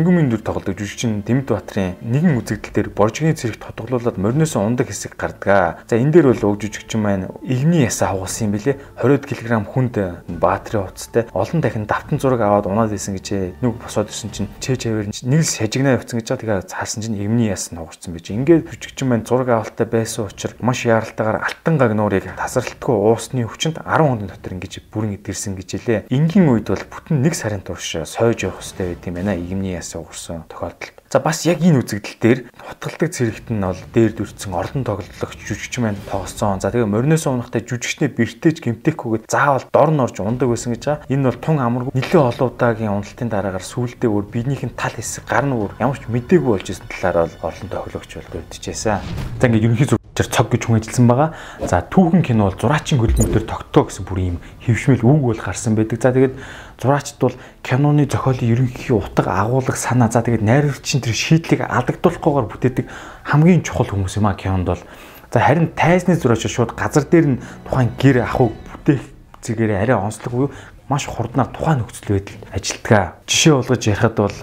Цэнгүүмийн 0.02 0.34
дүр 0.34 0.42
тоглодог 0.42 0.82
жүжигчин 0.82 1.22
Дэмэд 1.22 1.54
Баатарын 1.54 1.94
нэгэн 2.02 2.34
үзэгдэл 2.42 2.74
дээр 2.74 2.90
боржгийн 2.90 3.38
цэрэг 3.38 3.62
тодглуулаад 3.62 4.18
мориноос 4.18 4.58
ундаг 4.58 4.90
хэсэг 4.90 5.14
гардаг. 5.14 5.86
За 5.86 5.94
энэ 5.94 6.10
дээр 6.10 6.34
бол 6.34 6.58
уг 6.58 6.58
жүжигчин 6.58 7.06
маань 7.06 7.30
игний 7.46 7.86
ясаа 7.86 8.18
хугалсан 8.18 8.50
юм 8.50 8.58
билэ. 8.58 8.82
20 8.98 9.30
кг 9.30 9.62
хүнд 9.62 10.26
баатрийн 10.42 10.90
хувцастай 10.90 11.30
олон 11.30 11.62
дахин 11.62 11.86
давтан 11.86 12.18
зураг 12.18 12.42
аваад 12.42 12.66
унаад 12.66 12.98
исэн 12.98 13.14
гэж 13.14 13.62
нэг 13.62 13.78
босоод 13.78 14.10
ирсэн 14.10 14.34
чинь 14.34 14.50
чээ 14.58 14.90
чавэр 14.90 15.14
нэг 15.14 15.42
л 15.46 15.46
шажигнаа 15.46 16.02
явцсан 16.02 16.18
гэж 16.18 16.28
байгаа. 16.34 16.66
Тэгээ 16.66 16.82
харсан 16.82 17.02
чинь 17.06 17.22
эмний 17.22 17.54
яс 17.54 17.70
нугарсан 17.70 18.18
байж. 18.18 18.26
Ингээд 18.34 18.74
жүжигчин 18.74 19.06
маань 19.06 19.30
зураг 19.30 19.54
авалттай 19.54 19.86
байсан 19.86 20.26
учраас 20.26 20.58
маш 20.66 20.82
яаралтайгаар 20.90 21.46
алтан 21.46 21.78
гаг 21.78 21.94
нуурыг 21.94 22.26
тасралтгүй 22.42 22.98
уусны 22.98 23.46
өвчнөд 23.46 23.86
10 23.86 23.86
хоногийн 23.86 24.34
дотор 24.34 24.58
ингэж 24.58 24.82
бүрэн 24.90 25.22
эдгэрсэн 25.22 25.54
гэж 25.54 25.70
хэлээ. 25.78 26.00
Энгийн 26.10 26.50
үед 26.50 26.74
бол 26.74 26.90
бүтэн 26.90 27.22
нэг 27.22 27.38
сарын 27.38 27.62
турш 27.62 28.02
сойж 28.10 28.50
явах 28.50 28.66
хэрэгтэй 28.66 28.98
байт 28.98 29.06
юм 29.06 29.16
байна. 29.22 29.38
Игэмний 29.38 29.78
яс 29.78 29.91
уурсан 30.00 30.46
тохиолдолд. 30.48 31.02
За 31.12 31.20
бас 31.20 31.44
яг 31.44 31.60
энэ 31.60 31.84
үзэгдэл 31.84 32.24
дээр 32.24 32.40
хутгалдаг 32.56 33.12
цэрэгт 33.12 33.52
нь 33.52 33.60
бол 33.60 33.76
дээр 33.92 34.16
дүрцэн 34.16 34.56
орлон 34.56 34.88
тоглох 34.88 35.36
жүжигч 35.36 35.84
маань 35.84 36.00
тоглосон. 36.08 36.64
За 36.64 36.72
тэгээ 36.72 36.88
мориноос 36.88 37.28
унахтай 37.28 37.68
жүжигчнээ 37.68 38.16
бэртэж 38.16 38.64
гимтэхгүйгээд 38.64 39.28
заавал 39.28 39.68
дор 39.76 39.92
норж 39.92 40.24
ундаг 40.24 40.48
байсан 40.48 40.72
гэж 40.72 40.84
байгаа. 40.88 41.12
Энэ 41.12 41.28
бол 41.28 41.40
тун 41.44 41.60
амаргүй 41.60 41.92
нэлээд 42.00 42.32
олон 42.32 42.48
удаагийн 42.48 42.96
уналтын 42.96 43.28
дараагаар 43.28 43.66
сүулдэ 43.68 44.08
өөр 44.08 44.26
биенийх 44.32 44.64
нь 44.64 44.72
тал 44.72 44.96
хэсэг 44.96 45.28
гар 45.28 45.44
нь 45.44 45.52
өөр 45.52 45.76
ямар 45.84 46.00
ч 46.00 46.08
мэдээгүй 46.08 46.52
болж 46.56 46.68
исэн 46.72 46.88
талаар 46.88 47.28
бол 47.28 47.52
орлон 47.52 47.68
тоглогч 47.68 48.12
бол 48.16 48.32
дурдчихсан. 48.32 49.04
За 49.36 49.52
ингээд 49.52 49.68
ерөнхий 49.68 50.01
зурчаар 50.12 50.28
цог 50.32 50.52
гэж 50.52 50.62
хүн 50.68 50.78
ажилласан 50.80 51.08
байгаа. 51.08 51.30
За 51.64 51.82
түүхэн 51.82 52.22
кино 52.24 52.52
бол 52.52 52.60
зураачин 52.60 53.00
хөлбөмбөдөр 53.00 53.46
тогтоо 53.48 53.88
гэсэн 53.88 54.04
бүр 54.06 54.20
ийм 54.20 54.38
хөвшмөл 54.68 55.08
үг 55.08 55.22
бол 55.24 55.40
гарсан 55.40 55.76
байдаг. 55.76 56.02
За 56.04 56.12
тэгээд 56.12 56.36
зураачд 56.82 57.18
бол 57.20 57.36
киноны 57.64 58.06
зохиолын 58.06 58.52
ерөнхий 58.52 58.92
утга 58.92 59.32
агуулга 59.32 59.76
санаа 59.76 60.12
за 60.12 60.22
тэгээд 60.22 60.44
найруулагчийн 60.44 61.02
тэр 61.02 61.16
шийдлийг 61.16 61.62
алдагдуулахгүйгээр 61.64 62.52
бүтээдэг 62.52 62.86
хамгийн 63.32 63.64
чухал 63.64 63.88
хүмүүс 63.88 64.20
юм 64.20 64.28
а 64.28 64.36
кинонд 64.36 64.68
бол 64.68 64.84
за 65.32 65.40
харин 65.40 65.72
тайзны 65.72 66.20
зураач 66.20 66.44
шууд 66.44 66.76
газар 66.76 67.08
дээр 67.08 67.40
нь 67.40 67.42
тухайн 67.64 67.96
гэр 67.96 68.28
ахуйг 68.28 68.52
бүтээх 68.68 69.02
зэгээр 69.42 69.80
арай 69.80 69.96
онцлог 69.96 70.34
буюу 70.34 70.52
маш 70.92 71.08
хурднаар 71.08 71.48
тухайн 71.56 71.80
нөхцөл 71.80 72.20
байдал 72.20 72.36
ажилтгаа. 72.52 73.16
Жишээ 73.30 73.54
болгож 73.56 73.84
ярихад 73.88 74.16
бол 74.20 74.38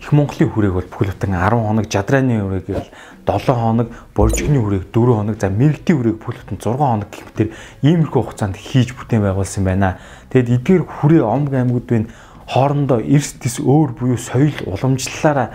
их 0.00 0.12
Монголын 0.12 0.50
хүрээг 0.50 0.74
бол 0.74 0.88
бүхэл 0.88 1.12
бүтэн 1.12 1.34
10 1.34 1.58
хоног, 1.58 1.86
жадрааны 1.90 2.40
хүрээг 2.40 2.66
бол 2.70 2.88
7 3.26 3.54
хоног, 3.54 3.88
боржигны 4.14 4.58
хүрээг 4.62 4.94
4 4.94 5.14
хоног, 5.18 5.36
за 5.38 5.48
мэрэгтийн 5.50 5.98
хүрээг 5.98 6.18
бүхэл 6.22 6.42
бүтэн 6.46 6.58
6 6.62 6.78
хоног 6.78 7.08
гэх 7.10 7.24
мэтэр 7.26 7.48
иймэрхүү 7.82 8.22
хугацаанд 8.22 8.56
хийж 8.56 8.94
бүтээн 8.94 9.22
байгуулсан 9.26 9.64
байна. 9.66 9.98
Тэгэд 10.30 10.54
эдгээр 10.62 10.82
хүрээ 10.86 11.22
омг 11.26 11.50
аймагуд 11.52 11.86
байна 11.90 12.08
хоорондоо 12.48 13.00
эрс 13.04 13.36
тис 13.36 13.60
өөр 13.60 13.92
буюу 13.92 14.16
соёл 14.16 14.56
уламжлалаараа 14.64 15.52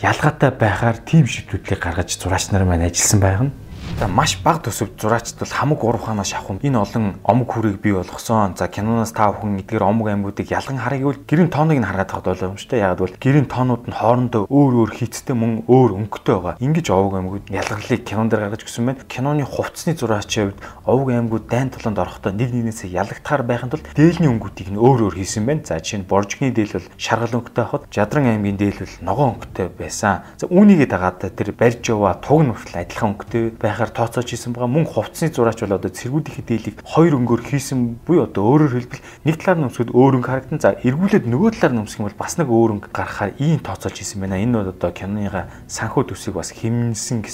ялгаатай 0.00 0.50
байхаар 0.56 0.96
тийм 1.04 1.28
шийдвэрлэлийг 1.28 1.80
гаргаж 1.84 2.16
зураач 2.16 2.48
нар 2.50 2.64
маань 2.64 2.88
ажилласан 2.88 3.20
байна. 3.20 3.50
За 3.98 4.08
маш 4.08 4.38
бага 4.44 4.62
төсөвт 4.64 5.00
зураачд 5.00 5.38
бол 5.40 5.48
хамаг 5.48 5.84
урав 5.84 6.04
ханаа 6.04 6.24
шахав. 6.24 6.62
Энэ 6.62 6.78
олон 6.78 7.20
омог 7.24 7.52
хүрийг 7.52 7.80
бий 7.80 7.92
болгосон. 7.92 8.56
За 8.56 8.68
киноноос 8.68 9.12
та 9.12 9.32
бүхэн 9.32 9.60
эдгээр 9.60 9.82
омог 9.82 10.08
аймагуудыг 10.08 10.50
ялган 10.50 10.78
харъя 10.78 11.00
гэвэл 11.00 11.24
гэрийн 11.28 11.50
тооныг 11.50 11.78
нь 11.80 11.84
хараад 11.84 12.08
тахад 12.08 12.24
боломжтой. 12.24 12.80
Яг 12.80 12.98
бол 12.98 13.12
гэрийн 13.12 13.48
тоонууд 13.48 13.88
нь 13.88 13.96
хоорондоо 13.96 14.46
өөр 14.48 14.72
өөр 14.86 14.90
хийцтэй 14.96 15.36
мөн 15.36 15.64
өөр 15.68 15.90
өнгөтэй 16.00 16.34
байгаа. 16.36 16.56
Ингиж 16.60 16.88
овог 16.88 17.14
аймагуд 17.20 17.48
ялгалыг 17.52 18.04
кинон 18.04 18.28
дээр 18.28 18.42
гаргаж 18.48 18.62
өгсөн 18.64 18.84
байна. 18.88 19.04
Киноны 19.04 19.44
хувцсны 19.44 19.92
зураачийн 19.92 20.52
хувьд 20.52 20.60
овог 20.88 21.08
аймагуд 21.10 21.44
дайн 21.48 21.68
толонд 21.68 21.98
орохдоо 22.00 22.32
нэг 22.32 22.56
нэгнээсээ 22.56 22.96
ялагтахаар 22.96 23.44
байхын 23.44 23.68
тулд 23.68 23.84
дээлний 23.92 24.32
өнгөтийг 24.32 24.72
нь 24.72 24.80
өөр 24.80 25.12
өөр 25.12 25.16
хийсэн 25.20 25.44
байна. 25.44 25.64
За 25.64 25.76
жишээ 25.76 26.00
нь 26.00 26.08
боржгны 26.08 26.52
дээл 26.56 26.80
бол 26.80 26.88
шаргал 26.96 27.36
өнгөтэй 27.36 27.64
хахад 27.64 27.84
жадран 27.92 28.32
аймгийн 28.32 28.56
дээл 28.56 28.80
бол 28.80 28.96
ногоон 29.04 29.30
өнгөтэй 29.36 29.68
байсан. 29.76 30.24
За 30.40 30.48
үүнийгээ 30.48 30.88
дагаад 30.88 31.20
тэр 31.36 31.52
барьж 31.52 31.84
яваа 31.84 32.16
туг 32.16 32.40
нь 32.44 32.52
хүртэл 32.52 32.80
адилхан 32.80 33.10
өнгөтэй 33.12 33.44
байхаар 33.80 33.96
тооцоож 33.96 34.28
хийсэн 34.28 34.52
байгаа. 34.52 34.68
Мөн 34.68 34.84
хувцсны 34.84 35.32
зураач 35.32 35.64
бол 35.64 35.80
одоо 35.80 35.88
цэргүүдийн 35.88 36.44
дээлийг 36.44 36.76
хоёр 36.84 37.16
өнгөөр 37.16 37.42
хийсэн 37.48 38.04
буюу 38.04 38.28
одоо 38.28 38.44
өөрөөр 38.44 38.74
хэлбэл 38.76 39.04
нэг 39.24 39.36
талаар 39.40 39.64
нөмсгöd 39.64 39.96
өөр 39.96 40.20
өнгө 40.20 40.28
харагдан 40.28 40.60
за 40.60 40.76
эргүүлээд 40.84 41.24
нөгөө 41.24 41.50
талаар 41.56 41.74
нөмсөх 41.80 42.00
юм 42.00 42.06
бол 42.12 42.20
бас 42.20 42.36
нэг 42.36 42.48
өөр 42.52 42.70
өнгө 42.76 42.88
гаргахаар 42.92 43.32
ийм 43.40 43.58
тооцоолж 43.64 43.96
хийсэн 43.96 44.20
байна. 44.20 44.36
Энэ 44.36 44.52
бол 44.60 44.72
одоо 44.76 44.90
киноныга 44.92 45.48
санхүү 45.64 46.12
төсвийг 46.12 46.36
бас 46.36 46.52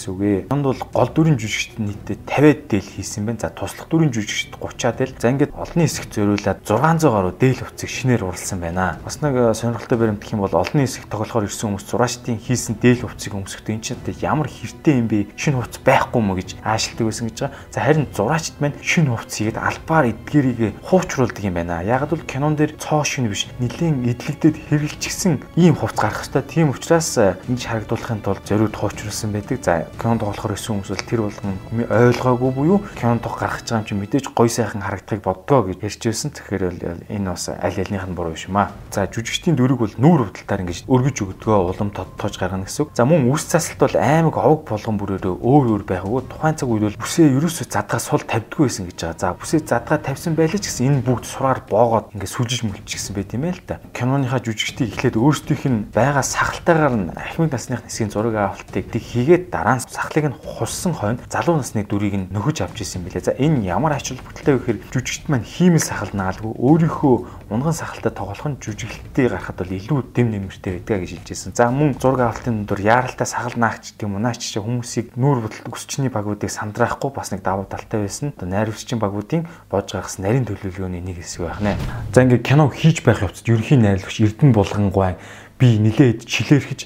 үг 0.07 0.21
ээ. 0.23 0.47
Энд 0.55 0.63
бол 0.63 0.83
гол 0.95 1.11
дүрийн 1.11 1.39
жүжигчд 1.41 1.83
нийтдээ 1.83 2.19
50 2.31 2.71
дээл 2.71 2.91
хийсэн 2.95 3.27
байна. 3.27 3.43
За 3.43 3.51
туслах 3.51 3.91
дүрийн 3.91 4.15
жүжигчд 4.15 4.55
30 4.63 5.03
дээл. 5.03 5.15
За 5.19 5.31
ингээд 5.35 5.53
олонний 5.57 5.91
хэсэг 5.91 6.15
зориулаад 6.15 6.63
600 6.63 7.11
гаруй 7.11 7.35
дээл 7.35 7.63
хувцсыг 7.67 7.91
шинээр 7.91 8.23
уралсан 8.23 8.61
байна. 8.63 8.99
Бас 9.03 9.19
нэг 9.21 9.35
э, 9.35 9.55
сонирхолтой 9.55 9.99
баримтгах 9.99 10.33
юм 10.33 10.45
бол 10.47 10.55
олонний 10.55 10.87
хэсэг 10.87 11.11
тоглохоор 11.11 11.47
ирсэн 11.49 11.75
хүмүүс 11.75 11.87
зураачдын 11.91 12.39
хийсэн 12.39 12.79
дээл 12.79 13.07
хувцсыг 13.07 13.35
өмсөхдөө 13.35 13.75
эн 13.75 13.83
чинь 13.83 14.01
ямар 14.21 14.49
хэрэгтэй 14.49 14.95
юм 15.01 15.09
бэ? 15.09 15.27
Шинэ 15.37 15.59
хувцс 15.59 15.81
байхгүй 15.83 16.21
мó 16.37 16.39
гэж 16.39 16.61
аашилдаг 16.61 17.07
байсан 17.09 17.29
гэж 17.33 17.39
байгаа. 17.41 17.57
За 17.73 17.81
харин 17.81 18.07
зураачд 18.13 18.55
маань 18.61 18.77
шинэ 18.85 19.09
хувцс 19.17 19.37
хийгээд 19.41 19.57
албаар 19.57 20.13
эдгэрийг 20.13 20.77
хуучруулдаг 20.85 21.45
юм 21.45 21.55
байна. 21.57 21.81
Яг 21.81 22.13
л 22.13 22.21
кинон 22.29 22.57
дээр 22.57 22.77
цоо 22.77 23.01
шинэ 23.05 23.33
биш 23.33 23.49
нэлийн 23.59 24.05
эдлэгдээд 24.05 24.57
хэрэгжилчихсэн 24.69 25.41
ийм 25.57 25.75
хувцс 25.81 25.97
гарах 25.97 26.29
хэвээр. 26.29 26.45
Тийм 26.45 26.71
учраас 26.71 27.17
э, 27.17 27.41
ингэж 27.49 27.65
харагдуулахын 27.65 28.21
тулд 28.21 28.45
зориуд 28.45 28.77
хуучруулсан 28.77 29.33
байдаг. 29.33 29.65
За 29.65 29.89
кинонд 29.97 30.21
болохоор 30.21 30.53
өссөн 30.53 30.85
хүмүүс 30.85 30.93
бол 30.93 31.09
тэр 31.09 31.21
болгон 31.25 31.57
ойлгоогүй 31.89 32.51
буюу 32.53 32.79
кинонд 33.01 33.25
гарах 33.25 33.65
гэж 33.65 33.73
байгаа 33.73 33.81
юм 33.81 33.89
чинь 33.89 34.01
мэдээж 34.05 34.27
гой 34.37 34.49
сайхан 34.53 34.85
харагдахыг 34.85 35.25
боддгоо 35.25 35.73
гэж 35.73 35.81
ярьжсэн. 35.81 36.37
Тэгэхээр 36.37 36.65
бол 36.69 36.83
энэ 37.09 37.31
бас 37.33 37.49
аль 37.49 37.81
альнийх 37.81 38.05
нь 38.05 38.17
буруу 38.17 38.37
биш 38.37 38.47
юм 38.49 38.61
аа. 38.61 38.77
За 38.93 39.09
жүжигчдийн 39.09 39.57
дүрэг 39.57 39.79
бол 39.81 39.95
нүүр 39.97 40.29
худалдаар 40.29 40.63
ингэж 40.67 40.85
өргөж 40.85 41.17
өгдгөө 41.25 41.59
улам 41.73 41.91
тодтоож 41.91 42.35
гаргана 42.37 42.69
гэсэн 42.69 42.85
үг. 42.85 42.91
За 42.93 43.09
мөн 43.09 43.31
үс 43.33 43.47
засалт 43.49 43.81
бол 43.81 43.97
аймаг 43.97 44.37
овог 44.37 44.69
болгон 44.69 44.99
бүрээрээ 44.99 45.35
өөр 45.41 45.67
өөр 45.73 45.85
байгаагүй 46.17 46.33
тухайн 46.33 46.57
цаг 46.57 46.69
үед 46.69 46.85
бол 46.89 47.01
бүсээ 47.01 47.37
ерөөсөө 47.37 47.67
задгаа 47.69 48.01
сул 48.01 48.25
тавьдгүй 48.25 48.65
байсан 48.67 48.87
гэж 48.89 48.97
байгаа. 48.97 49.21
За 49.21 49.37
бүсээ 49.37 49.61
задгаа 49.69 49.99
тавьсан 50.01 50.33
байлаа 50.37 50.61
ч 50.61 50.67
гэсэн 50.69 50.87
энэ 50.89 51.05
бүгд 51.05 51.25
сураар 51.29 51.61
боогоод 51.69 52.17
ингээд 52.17 52.33
сүлжиж 52.33 52.61
мүлчихсэн 52.65 53.13
байт 53.17 53.35
юм 53.37 53.45
ээ 53.45 53.55
л 53.57 53.63
да. 53.67 53.81
Киноныхаа 53.93 54.41
жүжигчдийг 54.41 54.97
эхлээд 54.97 55.17
өөрсдийнх 55.21 55.65
нь 55.69 55.87
байгаа 55.93 56.25
сахалтайгаар 56.25 56.95
нь 56.97 57.13
ахмад 57.13 57.53
насных 57.53 57.85
нисгийн 57.85 58.11
зураг 58.11 58.37
авалтыг 58.37 58.89
тийг 58.89 59.05
хийгээд 59.05 59.45
дараа 59.53 59.77
нь 59.77 59.85
сахлыг 59.85 60.27
нь 60.33 60.37
хуссан 60.41 60.93
хойно 60.97 61.21
залуу 61.29 61.61
насны 61.61 61.85
дүрийг 61.85 62.17
нь 62.17 62.29
нөхөж 62.33 62.65
авч 62.65 62.81
ирсэн 62.81 63.05
билээ. 63.05 63.29
За 63.29 63.33
энэ 63.37 63.69
ямар 63.69 63.97
ач 63.97 64.13
холбогдолтой 64.13 64.57
вэ 64.57 64.61
гэхээр 64.61 64.79
жүжигчд 64.93 65.29
маань 65.29 65.45
хиймэл 65.45 65.85
сахал 65.85 66.13
наалгүй 66.17 66.53
өөрийнхөө 66.57 67.17
унган 67.53 67.77
сахалтай 67.77 68.13
тоглох 68.13 68.47
нь 68.49 68.61
жүжиглэлтээ 68.63 69.29
гарахад 69.29 69.59
бол 69.61 69.77
илүү 69.77 70.01
дэм 70.15 70.27
нэмэртэй 70.33 70.81
байдаг 70.81 70.99
гэж 71.05 71.11
хэлжсэн. 71.27 71.53
За 71.55 71.71
мөн 71.71 71.99
зураг 72.01 72.33
авалтын 72.33 72.67
дур 72.67 72.81
яаралтай 72.81 73.27
сахал 73.27 73.55
наагч 73.55 73.95
гэдэг 73.95 74.07
юм 74.07 74.19
уу 74.19 74.23
наач 74.23 74.43
хүмүүсийг 74.43 75.15
нүүр 75.15 75.47
бүтэл 75.47 75.71
өсчний 75.71 76.06
багуудыг 76.11 76.51
сандрахгүй 76.51 77.11
бас 77.11 77.33
нэг 77.33 77.43
давуу 77.43 77.67
талтай 77.67 78.07
байсан. 78.07 78.33
Найруулагчийн 78.41 79.01
багуудын 79.01 79.47
боож 79.71 79.93
гаргасан 79.93 80.27
нарийн 80.27 80.47
төлөвлөгөөний 80.47 81.03
нэг 81.03 81.23
хэсэг 81.23 81.47
байх 81.47 81.61
нэ. 81.61 81.77
За 82.13 82.23
ингээд 82.23 82.45
кино 82.47 82.69
хийж 82.69 83.03
байх 83.07 83.23
явцад 83.23 83.47
ерөнхий 83.47 83.79
найруулагч 83.79 84.21
Эрдэнэ 84.21 84.55
Булгангуй 84.55 85.17
би 85.59 85.69
нилээд 85.81 86.27
чилэрхэж 86.27 86.81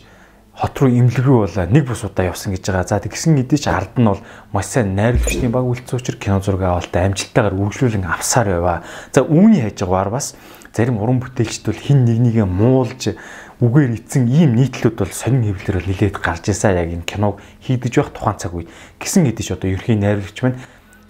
хот 0.61 0.77
руу 0.77 0.93
имлэг 0.93 1.25
рүү 1.25 1.39
бол 1.49 1.73
нэг 1.73 1.85
бус 1.89 2.05
удаа 2.05 2.29
явсан 2.29 2.53
гэж 2.53 2.69
байгаа. 2.69 2.85
За 2.85 3.01
тэгсэн 3.01 3.37
хэдий 3.41 3.57
ч 3.57 3.67
ард 3.73 3.97
нь 3.97 4.05
бол 4.05 4.21
маш 4.53 4.69
сайн 4.69 4.93
найруулагчдын 4.93 5.49
баг 5.49 5.65
үлдсэн 5.65 5.97
учраас 5.97 6.21
кино 6.21 6.41
зураг 6.45 6.63
авалтаа 6.69 7.09
амжилттайгаар 7.09 7.57
үргэлжлүүлэн 7.57 8.05
авсаар 8.05 8.61
байваа. 8.61 8.79
За 9.09 9.25
үүний 9.25 9.65
хажуугаар 9.65 10.13
бас 10.13 10.37
зарим 10.77 11.01
уран 11.01 11.19
бүтээлчд 11.25 11.65
бол 11.65 11.81
хин 11.81 12.05
нэг 12.05 12.19
нэгэ 12.21 12.45
муулж 12.45 13.17
үгээр 13.61 13.93
ицсэн 14.01 14.25
ийм 14.25 14.57
нийтлүүд 14.57 14.97
бол 14.97 15.13
сонин 15.13 15.45
хэвлэлээр 15.45 15.85
нилээд 15.85 16.17
гарч 16.17 16.49
ирсэн 16.49 16.81
яг 16.81 16.89
энэ 16.97 17.05
киног 17.05 17.45
хийдэж 17.61 17.93
байх 17.93 18.11
тухайн 18.17 18.41
цаг 18.41 18.57
үед. 18.57 18.73
Гисэн 18.97 19.29
хэдий 19.29 19.45
ч 19.45 19.53
одоо 19.53 19.69
ерхий 19.69 20.01
найруулагч 20.01 20.39
маань 20.41 20.57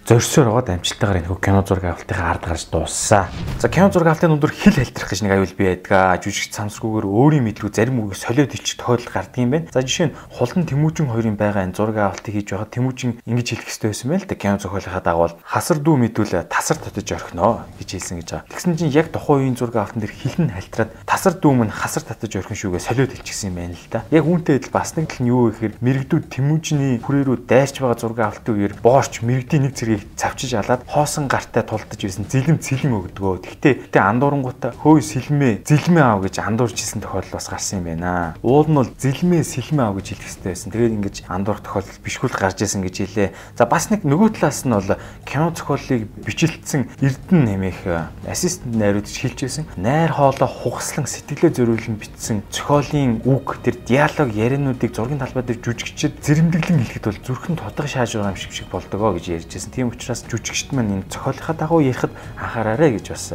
зорьсоор 0.01 0.49
байгаад 0.49 0.81
амжилттайгаар 0.81 1.21
энэ 1.21 1.37
кино 1.37 1.61
зураг 1.61 1.85
авалтынхаа 1.85 2.33
ард 2.33 2.45
гарч 2.49 2.65
дууссан. 2.73 3.29
За 3.61 3.69
кино 3.69 3.93
зураг 3.93 4.17
авалтын 4.17 4.33
өндөр 4.33 4.49
хил 4.49 4.73
хэлтрэх 4.73 5.13
гэж 5.13 5.21
нэг 5.21 5.33
аюул 5.37 5.53
бий 5.53 5.77
байдгаа. 5.77 6.17
Жүжигч 6.17 6.57
самсгүйгээр 6.57 7.05
өөрийн 7.05 7.45
мэдлэг 7.45 7.69
зарим 7.69 8.01
үгийг 8.01 8.17
солиод 8.17 8.49
илчих 8.49 8.81
тохиолдол 8.81 9.13
гардаг 9.13 9.37
юм 9.37 9.53
байна. 9.53 9.69
За 9.69 9.85
жишээ 9.85 10.09
нь 10.09 10.15
Хулдан 10.33 10.65
Тэмүүжин 10.65 11.05
хоёрын 11.05 11.37
байгаа 11.37 11.69
энэ 11.69 11.77
зураг 11.77 11.97
авалтыг 12.01 12.33
хийж 12.33 12.49
байгаа 12.49 12.69
Тэмүүжин 12.73 13.21
ингэж 13.29 13.47
хэлэх 13.53 13.67
хэрэгтэй 13.69 13.89
байсан 13.93 14.09
байл 14.09 14.25
та 14.25 14.35
кино 14.41 14.57
зохиолынхаа 14.57 15.03
дагавал 15.05 15.37
хасар 15.45 15.77
дүү 15.77 15.95
мэдвэл 16.01 16.49
тасар 16.49 16.77
татаж 16.81 17.07
орхино 17.13 17.69
гэж 17.77 17.89
хэлсэн 17.93 18.17
гэж 18.25 18.29
байгаа. 18.33 18.49
Тэгсэн 18.49 18.77
чинь 18.81 18.89
яг 18.97 19.13
тухайн 19.13 19.53
үеийн 19.53 19.57
зураг 19.61 19.77
авалтан 19.85 20.01
дээр 20.01 20.17
хилэн 20.17 20.49
хальтраад 20.49 20.91
тасар 21.05 21.37
дүү 21.37 21.53
мань 21.53 21.69
хасар 21.69 22.01
татаж 22.01 22.31
орхин 22.41 22.57
шүүгээ 22.57 22.81
солиод 22.81 23.13
илчихсэн 23.13 23.53
юм 23.53 23.57
байна 23.61 23.77
л 23.77 23.89
да. 23.93 24.01
Яг 24.09 24.25
үүнтэй 24.25 24.57
адил 24.57 24.73
бас 24.73 24.97
нэг 24.97 25.13
тал 25.13 25.21
нь 25.21 25.29
юу 25.29 25.53
гэхээр 25.53 25.77
мэрэгдүүд 25.77 26.25
Тэмүүжиний 26.31 26.97
хүрээ 26.99 27.23
рүү 27.29 27.37
дайрч 27.45 27.75
байгаа 27.77 27.99
зураг 28.01 28.19
авалтын 28.19 28.55
үеэр 28.57 28.73
боорч 28.81 29.21
мэрэгдийн 29.21 29.63
нэг 29.69 29.73
зэрэг 29.77 29.90
тэрийг 29.91 30.07
завчиж 30.15 30.53
алаад 30.55 30.83
хоосон 30.87 31.27
гартай 31.27 31.63
тултаж 31.63 31.99
байсан 31.99 32.25
зэлэм 32.29 32.59
цэлэн 32.63 32.95
өгдөгөө. 32.95 33.43
Гэхдээ 33.43 33.73
гэтээ 33.91 34.03
андуурангуудаа 34.07 34.71
хөөе 34.79 35.03
сэлмээ 35.03 35.53
зэлмээ 35.67 36.03
аав 36.03 36.23
гэж 36.23 36.35
андуурж 36.39 36.77
исэн 36.79 37.03
тохиолдол 37.03 37.35
бас 37.35 37.47
гарсан 37.51 37.83
юм 37.83 37.85
байна. 37.91 38.35
Уул 38.39 38.67
нь 38.71 38.77
бол 38.79 38.87
зэлмээ 38.87 39.43
сэлмээ 39.43 39.83
аав 39.83 39.95
гэж 39.99 40.07
хэлэх 40.15 40.27
хэрэгтэй 40.31 40.51
байсан. 40.55 40.71
Тэгээд 40.71 40.95
ингэж 40.95 41.15
андуурах 41.27 41.63
тохиолдол 41.65 42.03
бишгүүл 42.05 42.39
гарч 42.39 42.57
исэн 42.63 42.81
гэж 42.87 42.95
хэлээ. 43.03 43.29
За 43.59 43.65
бас 43.67 43.91
нэг 43.91 44.07
нөгөө 44.07 44.29
талаас 44.39 44.63
нь 44.63 44.71
бол 44.71 44.91
кино 45.27 45.51
зохиолыг 45.51 46.07
бичлэлсэн 46.23 46.81
Эрдэнэ 47.01 47.43
нэмэх 47.51 47.79
ассистент 48.27 48.75
найруулагч 48.79 49.17
хэлж 49.19 49.39
байсан. 49.43 49.65
Найр 49.75 50.11
хоолой 50.15 50.47
хугаслан 50.47 51.07
сэтгэлээ 51.07 51.51
зориулсан 51.51 51.99
бичсэн 51.99 52.43
зохиолын 52.51 53.21
үг 53.27 53.59
тэр 53.63 53.75
диалог 53.83 54.29
яриануудыг 54.31 54.95
зургийн 54.95 55.19
талбай 55.19 55.43
дээр 55.43 55.59
жүжигчд 55.59 56.21
зэрэмдэглэн 56.21 56.79
хэлэхэд 56.79 57.05
бол 57.09 57.19
зүрхэн 57.25 57.55
тодго 57.59 57.87
шааж 57.87 58.15
байгаа 58.15 58.33
юм 58.33 58.39
шиг 58.39 58.53
шиг 58.53 58.69
болдгоо 58.69 59.17
гэж 59.17 59.25
ярьж 59.41 59.49
байсан. 59.51 59.71
Тийм 59.81 59.89
учраас 59.89 60.21
жүжигчд 60.29 60.77
маань 60.77 60.93
энэ 61.01 61.09
зохиолынхаа 61.09 61.57
дагуу 61.57 61.81
ярихад 61.81 62.13
анхаараарай 62.37 63.01
гэж 63.01 63.17
бас 63.17 63.33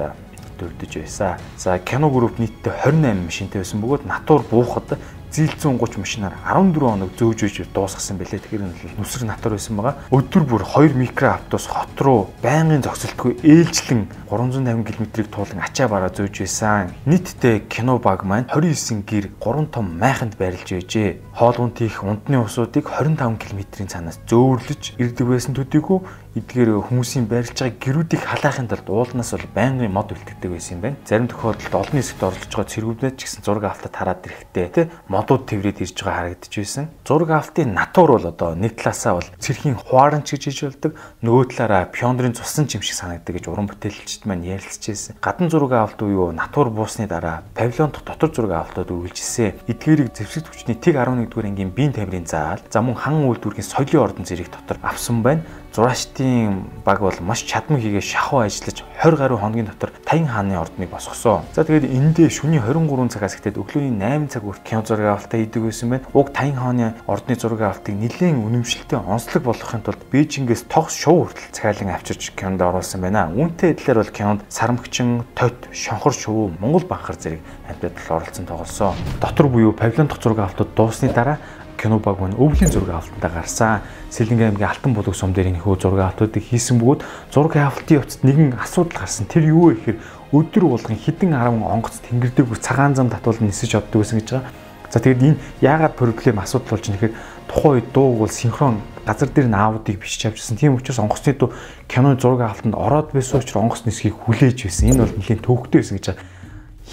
дурдж 0.55 0.95
байсан. 0.95 1.43
За 1.59 1.75
кино 1.83 2.07
групп 2.07 2.39
нийтдээ 2.39 2.87
28 2.87 3.27
машинтай 3.27 3.67
байсан 3.67 3.83
бөгөөд 3.83 4.07
натур 4.07 4.47
буухад 4.47 4.95
зил 5.35 5.51
130 5.51 5.99
машинаар 5.99 6.39
14 6.47 6.79
хоног 6.87 7.11
зөөжөж 7.19 7.67
дуусгасан 7.75 8.17
байлээ. 8.17 8.41
Тэгэхээр 8.47 8.63
энэ 8.63 8.95
нүсэр 8.95 9.27
натар 9.27 9.59
байсан 9.59 9.75
байгаа. 9.75 9.99
Өдөр 10.15 10.43
бүр 10.47 10.63
2 10.63 10.95
микроавтобус 10.95 11.67
хот 11.67 11.99
руу 11.99 12.31
байнгын 12.47 12.87
зогсолтгүй 12.87 13.43
ээлжлэн 13.43 14.07
350 14.31 14.87
км-ийг 14.87 15.29
туулан 15.35 15.67
ачаа 15.67 15.91
бараа 15.91 16.15
зөөж 16.15 16.47
байсан. 16.47 16.95
Нийтдээ 17.11 17.67
кино 17.69 17.99
баг 17.99 18.23
маань 18.23 18.47
29 18.49 19.03
гэр 19.03 19.35
3 19.43 19.67
том 19.75 19.99
майханд 19.99 20.39
байрлаж 20.39 20.71
байжээ. 20.73 21.26
Хоолунд 21.37 21.83
их 21.83 22.03
унтны 22.03 22.41
усуудыг 22.41 22.89
25 22.89 23.37
км-ийн 23.37 23.93
цаанаас 23.93 24.17
зөөрлөж 24.25 24.97
ирдэг 24.97 25.27
байсан 25.29 25.53
төдийгүй 25.53 26.01
эдгээр 26.37 26.85
хүмүүсийн 26.93 27.25
барилж 27.33 27.57
байгаа 27.57 27.81
гэрүүдийг 27.81 28.21
халаахын 28.21 28.69
тулд 28.69 28.89
уулнаас 28.93 29.33
бол 29.33 29.49
байнгын 29.57 29.89
мод 29.89 30.13
үлддэг 30.13 30.53
байсан 30.53 30.77
юм 30.77 30.83
байна. 30.85 31.01
Зарим 31.09 31.29
тохиолдолд 31.33 31.73
олон 31.73 31.97
хэсэгт 31.97 32.25
оролцож 32.29 32.53
байгаа 32.53 32.73
цэргүүднээ 32.77 33.13
ч 33.17 33.21
гэсэн 33.25 33.41
зураг 33.41 33.65
автад 33.73 33.97
хараад 33.97 34.21
ирэхдээ 34.29 34.69
тэ 34.69 34.89
модууд 35.09 35.49
тэврээд 35.49 35.81
ирж 35.81 35.97
байгаа 35.97 36.37
харагдаж 36.37 36.53
байсан. 36.53 36.85
Зураг 37.09 37.31
автын 37.33 37.73
натур 37.73 38.09
бол 38.13 38.27
одоо 38.29 38.53
нэг 38.53 38.77
талаасаа 38.77 39.17
бол 39.17 39.29
цэрхийн 39.41 39.81
хуаранч 39.81 40.29
гэж 40.37 40.45
хэлж 40.45 40.61
болдог, 40.77 40.93
нөгөө 41.25 41.45
талаараа 41.57 41.89
пиондрын 41.89 42.37
цусан 42.37 42.69
ч 42.69 42.77
юм 42.77 42.85
шиг 42.85 43.01
санагддаг 43.01 43.33
гэж 43.33 43.49
уран 43.49 43.69
бүтээлчд 43.73 44.29
маань 44.29 44.45
ярилцж 44.45 44.85
байсан. 44.93 45.17
Гадна 45.25 45.49
зураг 45.49 45.73
авалт 45.73 46.01
буюу 46.05 46.37
натур 46.37 46.69
буусны 46.69 47.09
дараа 47.09 47.49
павильон 47.57 47.97
дотор 47.97 48.29
зураг 48.29 48.53
авалтад 48.69 48.93
үргэлжилсэн. 48.93 49.65
Эдгээрийг 49.73 50.13
зэвсэг 50.13 50.53
төвчний 50.53 50.77
тэг 50.77 51.01
11 51.01 51.26
дугаар 51.29 51.51
ангийн 51.51 51.71
биеийн 51.71 51.93
тамирын 51.93 52.27
заал, 52.27 52.61
за 52.71 52.83
мөн 52.83 52.97
хан 52.97 53.27
үйлдвэрийн 53.27 53.67
соёлын 53.67 54.05
ордон 54.07 54.25
зэрэг 54.25 54.51
дотор 54.51 54.79
авсан 54.83 55.23
байна 55.23 55.43
зураачдын 55.77 56.65
баг 56.85 57.01
бол 57.01 57.13
маш 57.21 57.45
чадмаг 57.45 57.85
хийгээ 57.85 58.01
шахуу 58.01 58.41
ажиллаж 58.49 58.81
20 59.05 59.21
гаруй 59.21 59.39
хоногийн 59.39 59.69
дотор 59.69 59.93
Таян 60.09 60.27
хааны 60.27 60.57
ордныг 60.57 60.89
босгосон. 60.89 61.45
За 61.53 61.65
тэгээд 61.69 61.93
эндээ 61.93 62.33
шөнийн 62.33 62.65
23 62.65 63.13
цагаас 63.13 63.37
ихтэй 63.37 63.53
өглөөний 63.53 63.93
8 63.93 64.33
цаг 64.33 64.49
хүртэл 64.49 64.65
кино 64.65 64.83
зураг 64.89 65.21
авалтаа 65.21 65.37
хийдэг 65.37 65.63
байсан 65.69 65.91
байна. 65.93 66.09
Уг 66.17 66.33
Таян 66.33 66.57
хааны 66.57 66.95
ордны 67.05 67.37
зураг 67.37 67.61
авалтыг 67.61 67.93
нэлээд 67.93 68.41
үнэмшилтэй 68.41 68.99
онцлог 69.05 69.43
болгохын 69.45 69.85
тулд 69.85 70.01
Бээжингээс 70.09 70.65
тогс 70.65 70.97
шоу 70.97 71.29
хүртэл 71.29 71.53
захиалан 71.53 71.93
авчирч 71.93 72.33
кинонд 72.33 72.65
оруулсан 72.65 73.05
байна. 73.05 73.29
Үүнтэй 73.37 73.77
адилаар 73.77 74.01
бол 74.01 74.17
кинонд 74.17 74.41
сарамгчин, 74.49 75.29
тот, 75.37 75.69
шонхор 75.77 76.17
шоу, 76.17 76.57
Монгол 76.57 76.89
банхар 76.89 77.21
зэрэг 77.21 77.45
амьтадал 77.69 78.17
оролцсон 78.17 78.47
тоглосон. 78.49 78.95
Дотор 79.21 79.53
буюу 79.53 79.77
павильон 79.77 80.09
дахь 80.09 80.23
зураг 80.25 80.39
авалтууд 80.39 80.73
дуусны 80.73 81.13
дараа 81.13 81.37
кино 81.77 81.99
баг 81.99 82.21
маань 82.21 82.35
өвлийн 82.35 82.73
зураг 82.73 83.05
авалтанд 83.05 83.33
гарсан. 83.33 83.81
Сэлэнгэ 84.11 84.57
аймгийн 84.57 84.69
Алтан 84.69 84.93
булаг 84.97 85.15
сум 85.15 85.33
дээр 85.33 85.53
энэ 85.55 85.63
хөө 85.63 85.77
зураг 85.79 86.17
авалтуудыг 86.17 86.43
хийсэн 86.43 86.81
бөгөөд 86.81 87.05
зураг 87.31 87.57
авалтын 87.57 88.01
явцад 88.01 88.25
нэгэн 88.25 88.57
асуудал 88.57 88.99
гарсан. 89.01 89.29
Тэр 89.29 89.53
юу 89.53 89.71
вэ 89.71 89.75
гэхээр 89.77 89.99
өдөр 90.33 90.65
болгон 90.67 90.97
хідэн 90.97 91.37
10 91.37 91.63
онгоц 91.63 92.01
тэнгэрдэг 92.03 92.45
бүр 92.49 92.59
цагаан 92.59 92.97
зам 92.97 93.09
татвал 93.13 93.39
нисэж 93.41 93.79
оддог 93.79 94.03
гэсэн 94.03 94.19
гэж 94.21 94.29
байгаа. 94.33 94.53
За 94.91 94.99
тэгээд 95.01 95.23
энэ 95.23 95.41
яагаад 95.61 95.95
проблем 95.95 96.41
асуудал 96.41 96.79
болж 96.79 96.87
нэхэр 96.89 97.13
тухайн 97.47 97.75
үед 97.79 97.89
дууг 97.93 98.19
бол 98.25 98.33
синхрон 98.33 98.81
газар 99.07 99.29
дээр 99.29 99.47
наавуудыг 99.51 100.01
бичиж 100.01 100.27
авчихсан. 100.31 100.57
Тийм 100.57 100.75
учраас 100.75 100.99
онгоцны 100.99 101.35
дуу 101.35 101.53
киноны 101.87 102.19
зураг 102.19 102.41
авалтанд 102.47 102.75
ороод 102.75 103.11
байсан 103.13 103.43
учраас 103.43 103.61
онгоц 103.61 103.83
нисхийг 103.87 104.15
хүлээж 104.15 104.67
байсан. 104.67 104.91
Энэ 104.95 105.03
бол 105.05 105.17
нэлийн 105.19 105.43
төвөгтэй 105.43 105.81
байсан 105.83 105.99
гэж 105.99 106.07
байгаа 106.07 106.36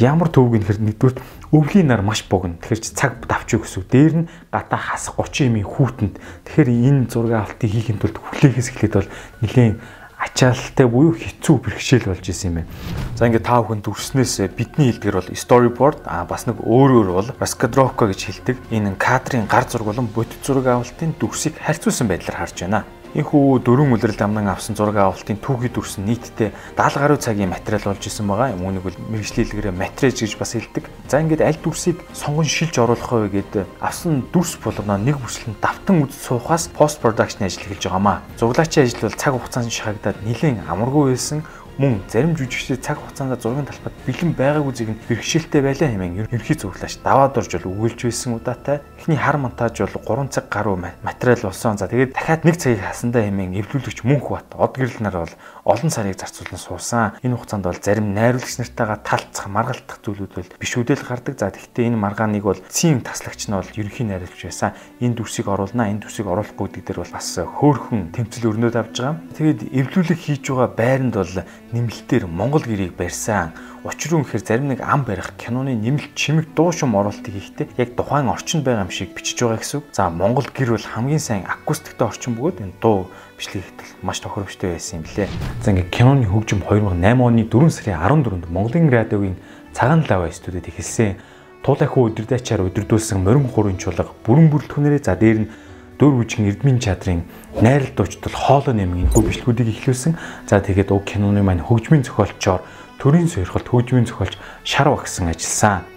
ямар 0.02 0.30
төвөг 0.34 0.62
нөхөр 0.64 0.80
нэгдүгээр 0.82 1.18
өвлийн 1.54 1.88
нар 1.90 2.02
маш 2.02 2.26
богино. 2.26 2.58
Тэгэхээр 2.62 2.82
цаг 2.98 3.14
давч 3.30 3.54
юу 3.54 3.62
гэсэн. 3.62 3.86
Дээр 3.86 4.14
нь 4.26 4.30
гата 4.50 4.78
хас 4.78 5.14
30 5.14 5.54
эмийн 5.54 5.70
хүүтэнд. 5.70 6.18
Тэгэхээр 6.18 6.70
энэ 6.70 7.10
зураг 7.14 7.34
авалтыг 7.54 7.70
хийхин 7.70 8.02
тулд 8.02 8.18
хүлээгээс 8.18 8.70
эхлээд 8.74 8.94
бол 8.98 9.10
нэгэн 9.46 9.78
ачаалттай 10.18 10.88
буюу 10.88 11.14
хэцүү 11.14 11.56
бэрхшээл 11.62 12.10
болж 12.10 12.26
исэн 12.26 12.50
юм 12.50 12.56
байна. 12.64 12.72
За 13.20 13.28
ингээд 13.28 13.46
та 13.46 13.60
бүхэн 13.60 13.84
дүрснээс 13.84 14.34
бидний 14.56 14.90
хэлдгэр 14.96 15.20
бол 15.20 15.30
storyboard 15.36 16.00
а 16.08 16.24
бас 16.24 16.48
нэг 16.48 16.64
өөрөөр 16.64 17.10
бол 17.12 17.30
раскадровка 17.38 18.08
гэж 18.08 18.20
хэлдэг. 18.24 18.58
Энэ 18.72 18.96
кадрын 18.96 19.46
гар 19.52 19.68
зураг 19.68 19.92
болон 19.92 20.08
бодит 20.08 20.40
зураг 20.42 20.68
авалтын 20.72 21.14
дүрсийг 21.20 21.60
харьцуулсан 21.60 22.08
байдлаар 22.08 22.40
харж 22.40 22.56
байна. 22.64 22.88
Энэхүү 23.14 23.62
дөрвөн 23.62 23.94
үлрэл 23.94 24.26
амнан 24.26 24.50
авсан 24.50 24.74
зураг 24.74 24.98
авалтын 24.98 25.38
түүхий 25.38 25.70
дүрс 25.70 26.02
нь 26.02 26.10
нийтдээ 26.10 26.50
70 26.74 26.98
гаруй 26.98 27.20
цагийн 27.22 27.54
материал 27.54 27.94
болж 27.94 28.02
исэн 28.02 28.26
байгаа. 28.26 28.58
Үүнийг 28.58 28.82
бол 28.82 28.98
мэрэгжлэлгээрээ 29.14 29.70
матриж 29.70 30.26
гэж 30.26 30.34
бас 30.42 30.58
хэлдэг. 30.58 30.90
За 31.06 31.22
ингээд 31.22 31.46
аль 31.46 31.62
дүрсийг 31.62 32.02
сонгон 32.10 32.50
шилж 32.50 32.74
оруулах 32.74 33.14
вэ 33.14 33.30
гэдэг 33.46 33.70
авсан 33.86 34.26
дүрс 34.34 34.58
болгоно 34.58 34.98
нэг 34.98 35.22
бүслэн 35.22 35.54
давтан 35.62 36.10
үз 36.10 36.18
суухаас 36.26 36.74
пост 36.74 37.06
продакшн 37.06 37.46
ажил 37.46 37.62
эхэлж 37.62 37.86
байгаамаа. 37.86 38.26
Зуглаачийн 38.42 38.90
ажил 38.90 39.06
бол 39.06 39.14
цаг 39.22 39.38
хугацаанд 39.38 39.70
шахагдаад 39.70 40.18
нэлээд 40.26 40.66
амаргүй 40.66 41.14
байсан 41.14 41.46
мөн 41.78 42.02
зарим 42.10 42.38
жүжигчдийн 42.38 42.82
цаг 42.82 43.02
хугацаанд 43.02 43.42
зургийн 43.42 43.66
талбайд 43.66 43.98
бэлэн 44.06 44.34
байгаагүй 44.38 44.94
нь 44.94 45.02
бэрхшээлтэй 45.10 45.62
байлаа 45.66 45.90
хэмээн 45.90 46.22
ерөнхий 46.22 46.54
зөвлөж 46.54 47.02
даваад 47.02 47.34
орж 47.34 47.50
бол 47.58 47.74
өгүүлж 47.74 48.00
байсан 48.06 48.38
удаатай. 48.38 48.78
Эхний 49.04 49.18
хар 49.18 49.36
монтаж 49.36 49.84
бол 49.84 50.16
3 50.24 50.32
цаг 50.32 50.48
гаруй 50.48 50.80
материал 51.04 51.42
болсон. 51.44 51.76
За 51.76 51.92
тэгээд 51.92 52.16
дахиад 52.16 52.48
нэг 52.48 52.56
цагийг 52.56 52.88
хасандаа 52.88 53.28
хэмээн 53.28 53.60
эвлүүлэгч 53.60 54.08
мөнх 54.08 54.32
бат 54.32 54.56
од 54.56 54.80
гэрэл 54.80 55.04
нар 55.04 55.28
бол 55.28 55.36
олон 55.68 55.92
сарыг 55.92 56.16
зарцуулан 56.16 56.56
суусан. 56.56 57.12
Энэ 57.20 57.36
хугацаанд 57.36 57.68
бол 57.68 57.84
зарим 57.84 58.16
найруулагч 58.16 58.64
нартайгаа 58.64 59.04
талцах, 59.04 59.52
маргалтах 59.52 60.00
зүйлүүд 60.08 60.32
бол 60.40 60.56
биш 60.56 60.80
үдэл 60.80 61.04
гардаг. 61.04 61.36
За 61.36 61.52
тэгэхдээ 61.52 61.92
энэ 61.92 62.00
маргааныг 62.00 62.48
бол 62.48 62.64
цийн 62.72 63.04
таслагч 63.04 63.52
нь 63.52 63.60
бол 63.60 63.76
ерөнхий 63.76 64.08
найруулагч 64.08 64.40
байсан. 64.40 64.72
Энэ 65.04 65.20
дүрсийг 65.20 65.52
оруулнаа, 65.52 65.92
энэ 65.92 66.08
дүрсийг 66.08 66.32
оруулахгүй 66.32 66.72
гэдэг 66.72 66.84
дээр 66.88 67.00
бол 67.04 67.12
бас 67.12 67.28
хөөхөн 67.44 68.16
тэмцэл 68.16 68.56
өрнөд 68.56 68.80
авж 68.80 69.04
байгаа. 69.04 69.20
Тэгээд 69.36 69.60
эвлүүлэг 69.84 70.16
хийж 70.16 70.48
байгаа 70.48 70.72
байранд 70.80 71.20
бол 71.20 71.36
нэмэлтээр 71.76 72.24
Монгол 72.32 72.64
гэрийг 72.64 72.96
барьсан. 72.96 73.52
Учир 73.84 74.16
нь 74.16 74.24
гэхээр 74.24 74.48
зарим 74.48 74.72
нэг 74.72 74.80
ам 74.80 75.04
барих 75.04 75.36
киноны 75.36 75.76
нэмэлт 75.76 76.16
чимэг 76.16 76.56
дуу 76.56 76.72
шум 76.72 76.96
оруулалтыг 76.96 77.36
хийхдээ 77.36 77.68
яг 77.76 78.00
тухайн 78.00 78.32
орчинд 78.32 78.64
байгаа 78.64 78.88
юм 78.88 78.96
шиг 78.96 79.12
бичиж 79.12 79.36
байгаа 79.44 79.60
гэсэн 79.60 79.84
үг. 79.84 79.92
За 79.92 80.08
Монгол 80.08 80.48
гэр 80.48 80.80
бол 80.80 80.88
хамгийн 80.88 81.20
сайн 81.20 81.44
акустиктэй 81.44 82.08
орчин 82.08 82.40
бөгөөд 82.40 82.64
энэ 82.64 82.80
дуу 82.80 83.12
бичлэгийг 83.36 83.76
маш 84.00 84.24
тохиромжтой 84.24 84.80
байсан 84.80 85.04
юм 85.04 85.06
лээ. 85.12 85.28
За 85.60 85.76
ингээ 85.76 85.92
киноны 85.92 86.24
хөгжим 86.32 86.64
2008 86.64 87.28
оны 87.28 87.44
4 87.44 87.76
сарын 87.76 88.00
14-нд 88.24 88.48
Монголын 88.48 88.88
радиогийн 88.88 89.36
цагаан 89.76 90.08
лава 90.08 90.32
студид 90.32 90.72
эхэлсэн. 90.72 91.20
Туулайхуу 91.68 92.08
өдөрдөөчаар 92.08 92.64
өдөрдүүлсэн 92.64 93.20
морин 93.20 93.52
хурын 93.52 93.76
чулга 93.76 94.08
бүрэн 94.24 94.48
бүрэлдэхүүнээрээ 94.48 95.04
за 95.04 95.20
дээр 95.20 95.40
нь 95.44 95.52
дөр 96.00 96.24
бүжгийн 96.24 96.56
эрдмийн 96.56 96.80
чадрын 96.80 97.28
найрал 97.60 97.92
дуучдал 97.96 98.32
хоолой 98.32 98.76
нэмгийн 98.80 99.12
хүү 99.12 99.24
бичлэгүүдийг 99.28 99.76
эхлүүлсэн. 99.76 100.16
За 100.48 100.60
тэгээд 100.60 100.92
уг 100.92 101.08
киноны 101.08 101.44
маань 101.44 101.64
хөгжмийн 101.64 102.04
зохиолчоор 102.04 102.64
төрийн 103.00 103.30
сойрхолт 103.30 103.68
хөгжмийн 103.68 104.06
зохиолч 104.06 104.38
Шар 104.64 104.90
багсан 104.90 105.30
ажилласан. 105.30 105.88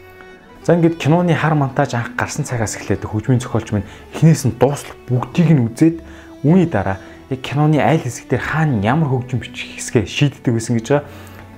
За 0.66 0.74
ингээд 0.74 0.98
киноны 0.98 1.34
хар 1.34 1.54
монтаж 1.54 1.94
анх 1.94 2.16
гарсан 2.18 2.44
цагаас 2.44 2.76
эхлээд 2.76 3.06
хөгжмийн 3.06 3.40
зохиолч 3.40 3.70
маань 3.70 3.88
эхнээс 4.14 4.50
нь 4.50 4.58
дуусал 4.58 4.92
бүгдийг 5.06 5.54
нь 5.54 5.62
үзээд 5.62 6.02
үүний 6.42 6.66
дараа 6.66 6.98
яг 7.30 7.40
киноны 7.42 7.78
айл 7.78 8.02
хэсэгтэр 8.02 8.42
хаана 8.42 8.82
ямар 8.82 9.10
хөгжим 9.10 9.42
бичих 9.42 9.78
хэсгээ 9.78 10.06
шийддэг 10.06 10.52
байсан 10.54 10.74
гэж 10.78 10.86
байгаа. 10.90 11.06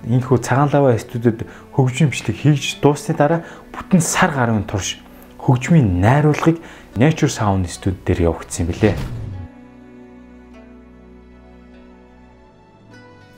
Иймэрхүү 0.09 0.38
цагаан 0.44 0.70
лава 0.72 0.96
студид 1.01 1.48
хөгжим 1.72 2.12
бичлэг 2.12 2.37
хийж 2.37 2.81
дуусны 2.85 3.16
дараа 3.16 3.44
бүтэн 3.72 4.01
сар 4.05 4.33
гаруйн 4.33 4.68
турш 4.68 5.01
хөгжмийн 5.40 6.01
найруулгыг 6.05 6.61
Nature 6.96 7.33
Sound 7.33 7.68
студ 7.68 7.96
дээр 8.05 8.29
явагдсан 8.29 8.66
юм 8.66 8.72
билээ. 8.72 9.18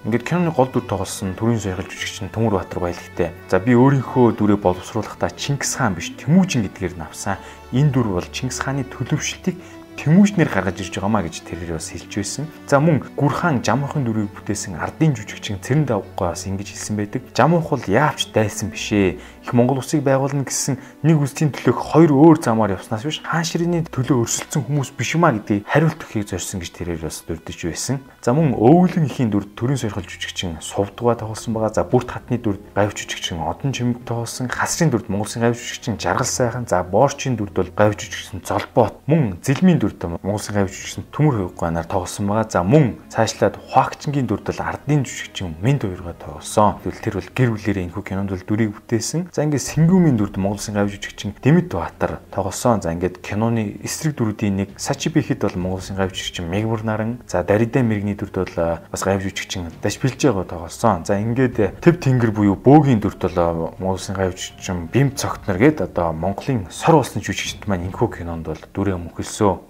Ингээд 0.00 0.24
киноны 0.24 0.48
гол 0.56 0.64
дүр 0.72 0.88
тоглосон 0.88 1.36
төрийн 1.36 1.60
сойгол 1.60 1.84
жүжигч 1.84 2.24
нь 2.24 2.32
Төмөр 2.32 2.56
Баатар 2.56 2.80
баялагтай. 2.80 3.36
За 3.52 3.60
би 3.60 3.76
өөрийнхөө 3.76 4.32
дүрээ 4.32 4.56
боловсруулахдаа 4.56 5.28
Чингис 5.36 5.76
хаан 5.76 5.92
биш 5.92 6.16
Тэмүүжин 6.16 6.64
гэдгээр 6.64 6.96
нь 6.96 7.04
авсан. 7.04 7.36
Энэ 7.76 7.92
дүр 7.92 8.16
бол 8.16 8.24
Чингис 8.32 8.64
хааны 8.64 8.88
төлөвшлтийг 8.88 9.60
тэмүүжнэр 10.00 10.48
гаргаж 10.48 10.80
ирж 10.80 10.96
байгаамаа 10.96 11.28
гэж 11.28 11.44
тэрээр 11.44 11.76
бас 11.76 11.92
хэлж 11.92 12.12
байсан. 12.16 12.48
За 12.64 12.80
мөн 12.80 13.04
Гүрхан 13.12 13.60
Жамуухын 13.60 14.08
дүрийг 14.08 14.32
бүтээсэн 14.32 14.80
ардын 14.80 15.12
жүжигчин 15.12 15.60
Цэрэн 15.60 15.84
давгаа 15.84 16.32
бас 16.32 16.48
ингэж 16.48 16.72
хэлсэн 16.72 16.96
байдаг. 16.96 17.20
Жамуух 17.36 17.68
бол 17.68 17.84
яавч 17.84 18.32
дайсан 18.32 18.72
бишээ. 18.72 19.20
Их 19.44 19.52
Монгол 19.56 19.80
улсыг 19.80 20.04
байгуулна 20.04 20.44
гэсэн 20.44 20.76
нэг 21.02 21.16
үсгийн 21.16 21.50
төлөөх 21.50 21.80
хоёр 21.96 22.12
өөр 22.12 22.38
замаар 22.44 22.76
явснаас 22.76 23.04
биш 23.08 23.24
хаан 23.24 23.44
ширээний 23.44 23.88
төлөө 23.88 24.28
өрсөлдсөн 24.28 24.68
хүмүүс 24.68 24.92
биш 24.94 25.16
юмаа 25.16 25.32
гэдгийг 25.40 25.64
хариулт 25.64 25.96
өгөхийг 25.96 26.28
зорьсон 26.28 26.60
гэж 26.60 26.70
тэрээр 26.76 27.00
бас 27.08 27.24
дурдж 27.24 27.60
байсан. 27.64 28.04
За 28.20 28.36
мөн 28.36 28.52
өвөлөн 28.52 29.08
ихийн 29.08 29.32
дүр 29.32 29.48
төрийн 29.56 29.80
сойрхол 29.80 30.04
жүжигчин 30.04 30.60
Сувдгаа 30.60 31.16
тоглосон 31.16 31.56
байгаа. 31.56 31.72
За 31.72 31.84
бүрт 31.88 32.12
хатны 32.12 32.36
дүр 32.36 32.60
гавь 32.76 32.92
жүжигчин 32.92 33.40
Одон 33.40 33.72
чимэг 33.72 34.04
тоглосон. 34.04 34.52
Хасрын 34.52 34.92
дүрд 34.92 35.08
Монголын 35.08 35.48
гавь 35.48 35.56
жүжигчин 35.56 35.96
Жаргал 35.96 36.28
сайхан. 36.28 36.68
За 36.68 36.84
боорчийн 36.84 37.40
дүрд 37.40 37.56
бол 37.56 37.70
гавь 37.72 37.96
жүжигчин 37.96 38.44
Золбоот. 38.44 39.00
Мөн 39.08 39.40
зэлмийн 39.40 39.80
дүрд 39.80 40.04
Монголын 40.20 40.52
гавь 40.52 40.68
жүжигчин 40.68 41.08
Төмөр 41.08 41.48
хувьгаанаар 41.48 41.88
тоглосон 41.88 42.28
байгаа. 42.28 42.50
За 42.50 42.60
мөн 42.60 43.00
цаашлаад 43.08 43.56
Хуагчингийн 43.56 44.28
дүрд 44.28 44.52
бол 44.52 44.60
ардын 44.60 45.08
жүжигчин 45.08 45.56
Минд 45.64 45.88
хоёроо 45.88 46.12
тоглосон. 46.12 46.76
Тэгвэл 46.84 47.00
тэр 47.00 47.14
бол 47.16 47.30
гэр 47.32 47.50
бүлэрээ 47.56 47.84
энэхүү 47.88 48.04
кинонд 48.04 48.30
бол 48.36 48.44
дүрийг 48.44 48.76
бүтээсэн. 48.76 49.29
За 49.30 49.46
ингээд 49.46 49.62
Сингүүмийн 49.62 50.18
дүрд 50.18 50.42
Монголын 50.42 50.74
гавь 50.74 50.90
жүжигчин 50.90 51.38
Дэмэд 51.38 51.70
Баатар 51.70 52.18
тоглосон. 52.34 52.82
За 52.82 52.90
ингээд 52.90 53.22
киноны 53.22 53.78
эсрэг 53.86 54.18
дүрүүдийн 54.18 54.58
нэг 54.58 54.68
Сачи 54.74 55.06
Бихэд 55.06 55.46
бол 55.46 55.78
Монголын 55.78 56.02
гавь 56.02 56.10
жүжигчин 56.10 56.50
Мегбур 56.50 56.82
наран. 56.82 57.22
За 57.30 57.46
Дарида 57.46 57.78
мэрэгний 57.86 58.18
дүрд 58.18 58.34
бол 58.34 58.82
бас 58.90 59.02
гавь 59.06 59.22
жүжигчин 59.22 59.70
Дашбилжэго 59.86 60.42
тоглосон. 60.50 61.06
За 61.06 61.22
ингээд 61.22 61.78
Төв 61.78 62.02
Тэнгэр 62.02 62.34
буюу 62.34 62.58
Бөөгийн 62.58 62.98
дүрд 62.98 63.22
бол 63.22 63.78
Монголын 63.78 64.18
гавь 64.18 64.34
жүжигчин 64.34 64.90
Бим 64.90 65.14
Цогтнор 65.14 65.62
гээд 65.62 65.86
одоо 65.86 66.10
Монголын 66.10 66.66
сор 66.74 66.98
улсны 66.98 67.22
жүжигчд 67.22 67.70
маань 67.70 67.86
энэхүү 67.86 68.18
кинонд 68.18 68.50
бол 68.50 68.58
дүрээ 68.74 68.98
мөхөлсөө. 68.98 69.69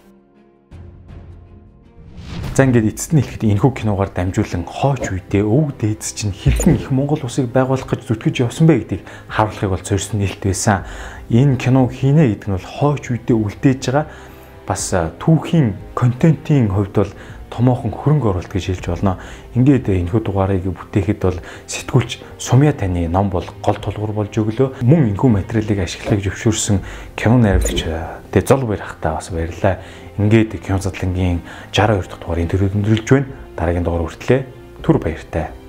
За 2.54 2.68
ингээд 2.68 2.92
эцэст 2.92 3.12
нь 3.16 3.22
хэлэхэд 3.24 3.44
энэхүү 3.56 3.72
киногоор 3.72 4.10
дамжуулан 4.12 4.68
хооч 4.68 5.08
үедээ 5.08 5.44
өв 5.46 5.80
дээдс 5.80 6.12
чинь 6.12 6.34
хэрхэн 6.34 6.76
их 6.76 6.92
Монгол 6.92 7.24
улсыг 7.24 7.48
байгуулах 7.48 7.88
гэж 7.88 8.04
зүтгэж 8.04 8.36
явсан 8.44 8.68
бэ 8.68 8.84
гэдгийг 8.84 9.02
харуулахыг 9.32 9.70
бол 9.70 9.84
зорьсон 9.86 10.20
нээлт 10.20 10.44
байсан. 10.44 10.84
Энэ 11.32 11.56
киног 11.56 11.94
хийнэ 11.94 12.36
гэдэг 12.36 12.48
нь 12.50 12.56
бол 12.58 12.68
хооч 12.68 13.04
үедээ 13.16 13.36
үлдээж 13.38 13.82
байгаа 13.88 14.04
бас 14.68 14.84
түүхийн 14.92 15.72
контентын 15.96 16.68
хувьд 16.68 16.94
бол 16.94 17.12
томоохон 17.50 17.90
хөрөнгө 17.90 18.30
оруулалт 18.30 18.48
гэж 18.48 18.80
хэлж 18.80 18.86
болно. 18.88 19.18
Ингээд 19.58 19.90
энэхүү 19.90 20.20
дугаарыг 20.24 20.64
бүтээхэд 20.70 21.20
бол 21.20 21.38
сэтгүүлч 21.66 22.10
Сумья 22.38 22.72
таны 22.72 23.08
ном 23.10 23.28
бол 23.30 23.44
гол 23.60 23.78
тулгуур 23.82 24.14
болж 24.14 24.32
өглөө. 24.32 24.80
Мөн 24.86 25.12
энэхүү 25.12 25.30
материалыг 25.34 25.84
ашиглахыг 25.84 26.24
зөвшөөрсөн 26.24 26.80
кино 27.18 27.36
найруулагч 27.42 27.84
тэ 28.32 28.40
зол 28.46 28.64
баяр 28.64 28.86
хахтаа 28.86 29.18
бас 29.18 29.28
баярлалаа. 29.34 29.82
Ингээд 30.16 30.62
кино 30.62 30.78
задлангийн 30.78 31.42
62 31.74 32.08
дахь 32.08 32.20
дугаар 32.22 32.40
интервью 32.40 32.70
өндөрлж 32.70 33.08
байна. 33.10 33.26
Дараагийн 33.58 33.84
дугаар 33.84 34.06
хүртлээ 34.06 34.40
түр 34.80 34.96
баяртай. 35.02 35.59